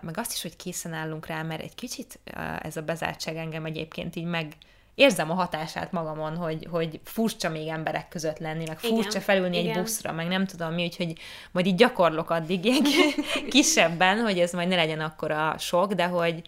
[0.00, 2.18] meg azt is, hogy készen állunk rá, mert egy kicsit
[2.62, 4.56] ez a bezártság engem egyébként így meg,
[4.94, 9.58] érzem a hatását magamon, hogy, hogy furcsa még emberek között lenni, meg furcsa igen, felülni
[9.58, 9.76] igen.
[9.76, 11.18] egy buszra, meg nem tudom mi, úgyhogy
[11.50, 12.82] majd így gyakorlok addig ilyen
[13.50, 16.42] kisebben, hogy ez majd ne legyen akkora sok, de hogy,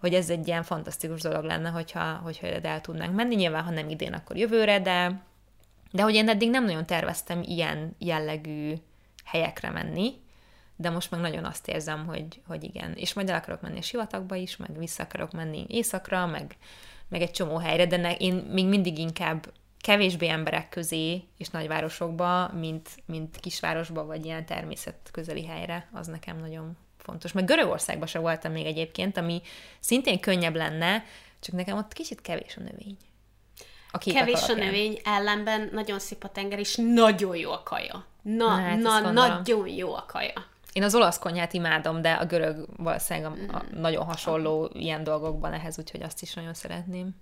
[0.00, 3.34] hogy ez egy ilyen fantasztikus dolog lenne, hogyha, hogyha el tudnánk menni.
[3.34, 5.20] Nyilván, ha nem idén, akkor jövőre, de,
[5.90, 8.74] de hogy én eddig nem nagyon terveztem ilyen jellegű
[9.24, 10.14] helyekre menni,
[10.76, 12.92] de most meg nagyon azt érzem, hogy, hogy igen.
[12.92, 16.56] És majd el akarok menni a sivatagba is, meg vissza akarok menni éjszakra, meg
[17.08, 22.50] meg egy csomó helyre, de ne, én még mindig inkább kevésbé emberek közé és nagyvárosokba,
[22.52, 27.32] mint, mint kisvárosba, vagy ilyen természet közeli helyre, az nekem nagyon fontos.
[27.32, 29.42] Meg Görögországban se voltam még egyébként, ami
[29.80, 31.04] szintén könnyebb lenne,
[31.40, 32.96] csak nekem ott kicsit kevés a növény.
[33.90, 34.60] A kevés alapján.
[34.60, 38.04] a növény, ellenben nagyon szép a tenger, és nagyon jó a kaja.
[38.22, 40.44] Na, na, hát na nagyon jó a kaja.
[40.76, 43.80] Én az olasz konyhát imádom, de a görög valószínűleg a, a mm.
[43.80, 47.14] nagyon hasonló ilyen dolgokban ehhez, úgyhogy azt is nagyon szeretném.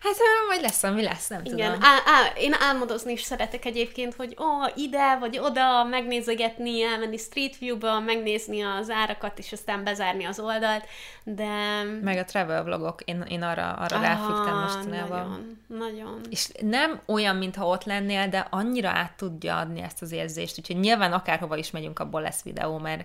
[0.00, 0.16] Hát
[0.48, 1.88] majd lesz, ami lesz, nem Igen, tudom.
[1.88, 4.44] Á, á, én álmodozni is szeretek egyébként, hogy ó,
[4.76, 10.84] ide vagy oda, megnézegetni, elmenni Street View-ba, megnézni az árakat, és aztán bezárni az oldalt,
[11.24, 11.82] de...
[12.02, 15.56] Meg a travel vlogok, én, én arra, arra ah, ráfügtem mostanában.
[15.66, 16.20] Nagyon, nagyon.
[16.30, 20.78] És nem olyan, mintha ott lennél, de annyira át tudja adni ezt az érzést, úgyhogy
[20.78, 23.04] nyilván akárhova is megyünk, abból lesz videó, mert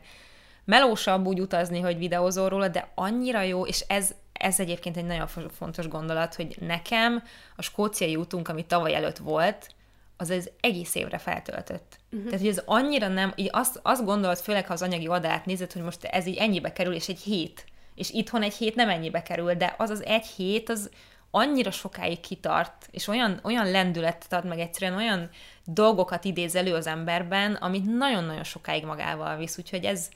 [0.65, 4.11] melósabb úgy utazni, hogy videózol róla, de annyira jó, és ez
[4.43, 7.23] ez egyébként egy nagyon fontos gondolat, hogy nekem
[7.55, 9.69] a skóciai útunk, ami tavaly előtt volt,
[10.17, 11.97] az az egész évre feltöltött.
[12.11, 12.23] Uh-huh.
[12.23, 15.71] Tehát, hogy ez annyira nem, így azt, azt gondolod, főleg ha az anyagi oldalát nézed,
[15.71, 17.65] hogy most ez így ennyibe kerül, és egy hét.
[17.95, 20.89] És itthon egy hét nem ennyibe kerül, de az az egy hét, az
[21.31, 25.29] annyira sokáig kitart, és olyan, olyan lendületet ad meg egyszerűen, olyan
[25.65, 30.09] dolgokat idéz elő az emberben, amit nagyon-nagyon sokáig magával visz, úgyhogy ez,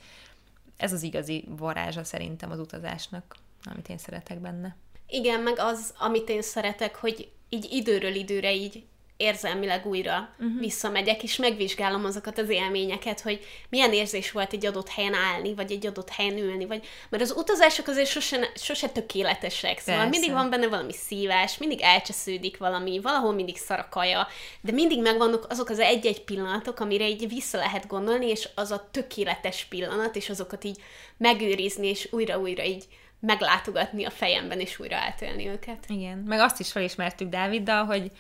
[0.78, 3.36] ez az igazi varázsa szerintem az utazásnak
[3.72, 4.76] amit én szeretek benne.
[5.07, 8.84] Igen, meg az, amit én szeretek, hogy így időről időre így
[9.18, 10.59] érzelmileg újra uh-huh.
[10.59, 15.72] visszamegyek, és megvizsgálom azokat az élményeket, hogy milyen érzés volt egy adott helyen állni, vagy
[15.72, 16.86] egy adott helyen ülni, vagy...
[17.09, 20.20] Mert az utazások azért sose, sose tökéletesek, szóval Persze.
[20.20, 24.28] mindig van benne valami szívás, mindig elcsesződik valami, valahol mindig szar a kaja,
[24.61, 28.88] de mindig megvannak azok az egy-egy pillanatok, amire így vissza lehet gondolni, és az a
[28.91, 30.82] tökéletes pillanat, és azokat így
[31.18, 32.86] megőrizni, és újra-újra így
[33.20, 35.86] meglátogatni a fejemben, és újra átélni őket.
[35.88, 38.11] Igen, meg azt is felismertük Dáviddal, hogy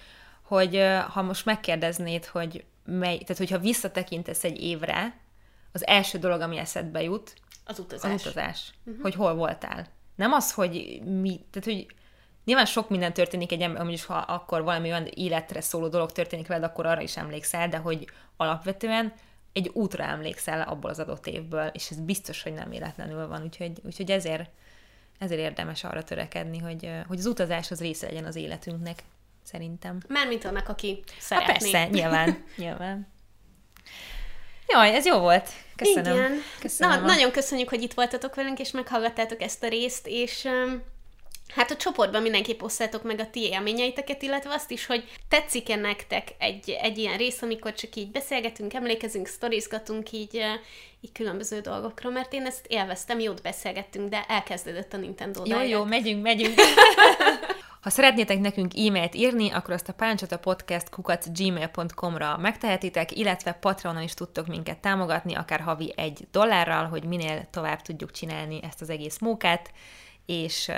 [0.47, 5.15] hogy ha most megkérdeznéd, hogy mely, tehát hogyha visszatekintesz egy évre,
[5.71, 7.33] az első dolog, ami eszedbe jut,
[7.65, 8.13] az utazás.
[8.13, 8.73] Az utazás.
[8.85, 9.01] Uh-huh.
[9.01, 9.87] Hogy hol voltál.
[10.15, 11.85] Nem az, hogy mi, tehát hogy
[12.45, 16.47] nyilván sok minden történik egy ember, is ha akkor valami olyan életre szóló dolog történik
[16.47, 19.13] veled, akkor arra is emlékszel, de hogy alapvetően
[19.53, 23.71] egy útra emlékszel abból az adott évből, és ez biztos, hogy nem életlenül van, úgyhogy,
[23.83, 24.49] úgyhogy ezért,
[25.17, 29.03] ezért érdemes arra törekedni, hogy, hogy az utazás az része legyen az életünknek
[29.43, 29.97] szerintem.
[30.07, 31.53] Mármint annak, aki szeretné.
[31.53, 33.07] Ha persze, nyilván, nyilván.
[34.67, 35.49] Jaj, ez jó volt.
[35.75, 36.15] Köszönöm.
[36.15, 36.31] Igen.
[36.59, 37.05] Köszönöm Na, a...
[37.05, 40.47] nagyon köszönjük, hogy itt voltatok velünk, és meghallgattátok ezt a részt, és
[41.47, 46.27] Hát a csoportban mindenképp osztátok meg a ti élményeiteket, illetve azt is, hogy tetszik-e nektek
[46.37, 50.41] egy, egy ilyen rész, amikor csak így beszélgetünk, emlékezünk, sztorizgatunk így,
[51.01, 55.83] így különböző dolgokról, mert én ezt élveztem, jót beszélgettünk, de elkezdődött a Nintendo Jó, jó,
[55.83, 56.55] megyünk, megyünk.
[57.81, 64.01] Ha szeretnétek nekünk e-mailt írni, akkor azt a Páncsata Podcast kukat gmail.com-ra megtehetitek, illetve Patreonon
[64.03, 68.89] is tudtok minket támogatni, akár havi egy dollárral, hogy minél tovább tudjuk csinálni ezt az
[68.89, 69.71] egész munkát,
[70.27, 70.71] és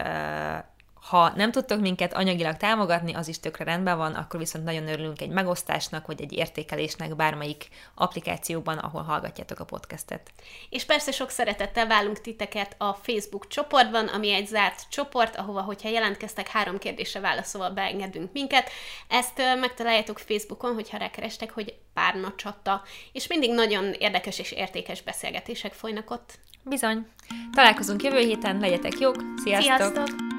[1.10, 5.22] ha nem tudtok minket anyagilag támogatni, az is tökre rendben van, akkor viszont nagyon örülünk
[5.22, 10.32] egy megosztásnak, vagy egy értékelésnek bármelyik applikációban, ahol hallgatjátok a podcastet.
[10.70, 15.90] És persze sok szeretettel válunk titeket a Facebook csoportban, ami egy zárt csoport, ahova, hogyha
[15.90, 18.70] jelentkeztek három kérdésre válaszolva, beengedünk minket.
[19.08, 22.82] Ezt megtaláljátok Facebookon, hogyha rákerestek, hogy párna csata,
[23.12, 26.40] és mindig nagyon érdekes és értékes beszélgetések folynak ott.
[26.64, 27.06] Bizony.
[27.52, 29.78] Találkozunk jövő héten, legyetek jók, sziasztok!
[29.78, 30.39] sziasztok.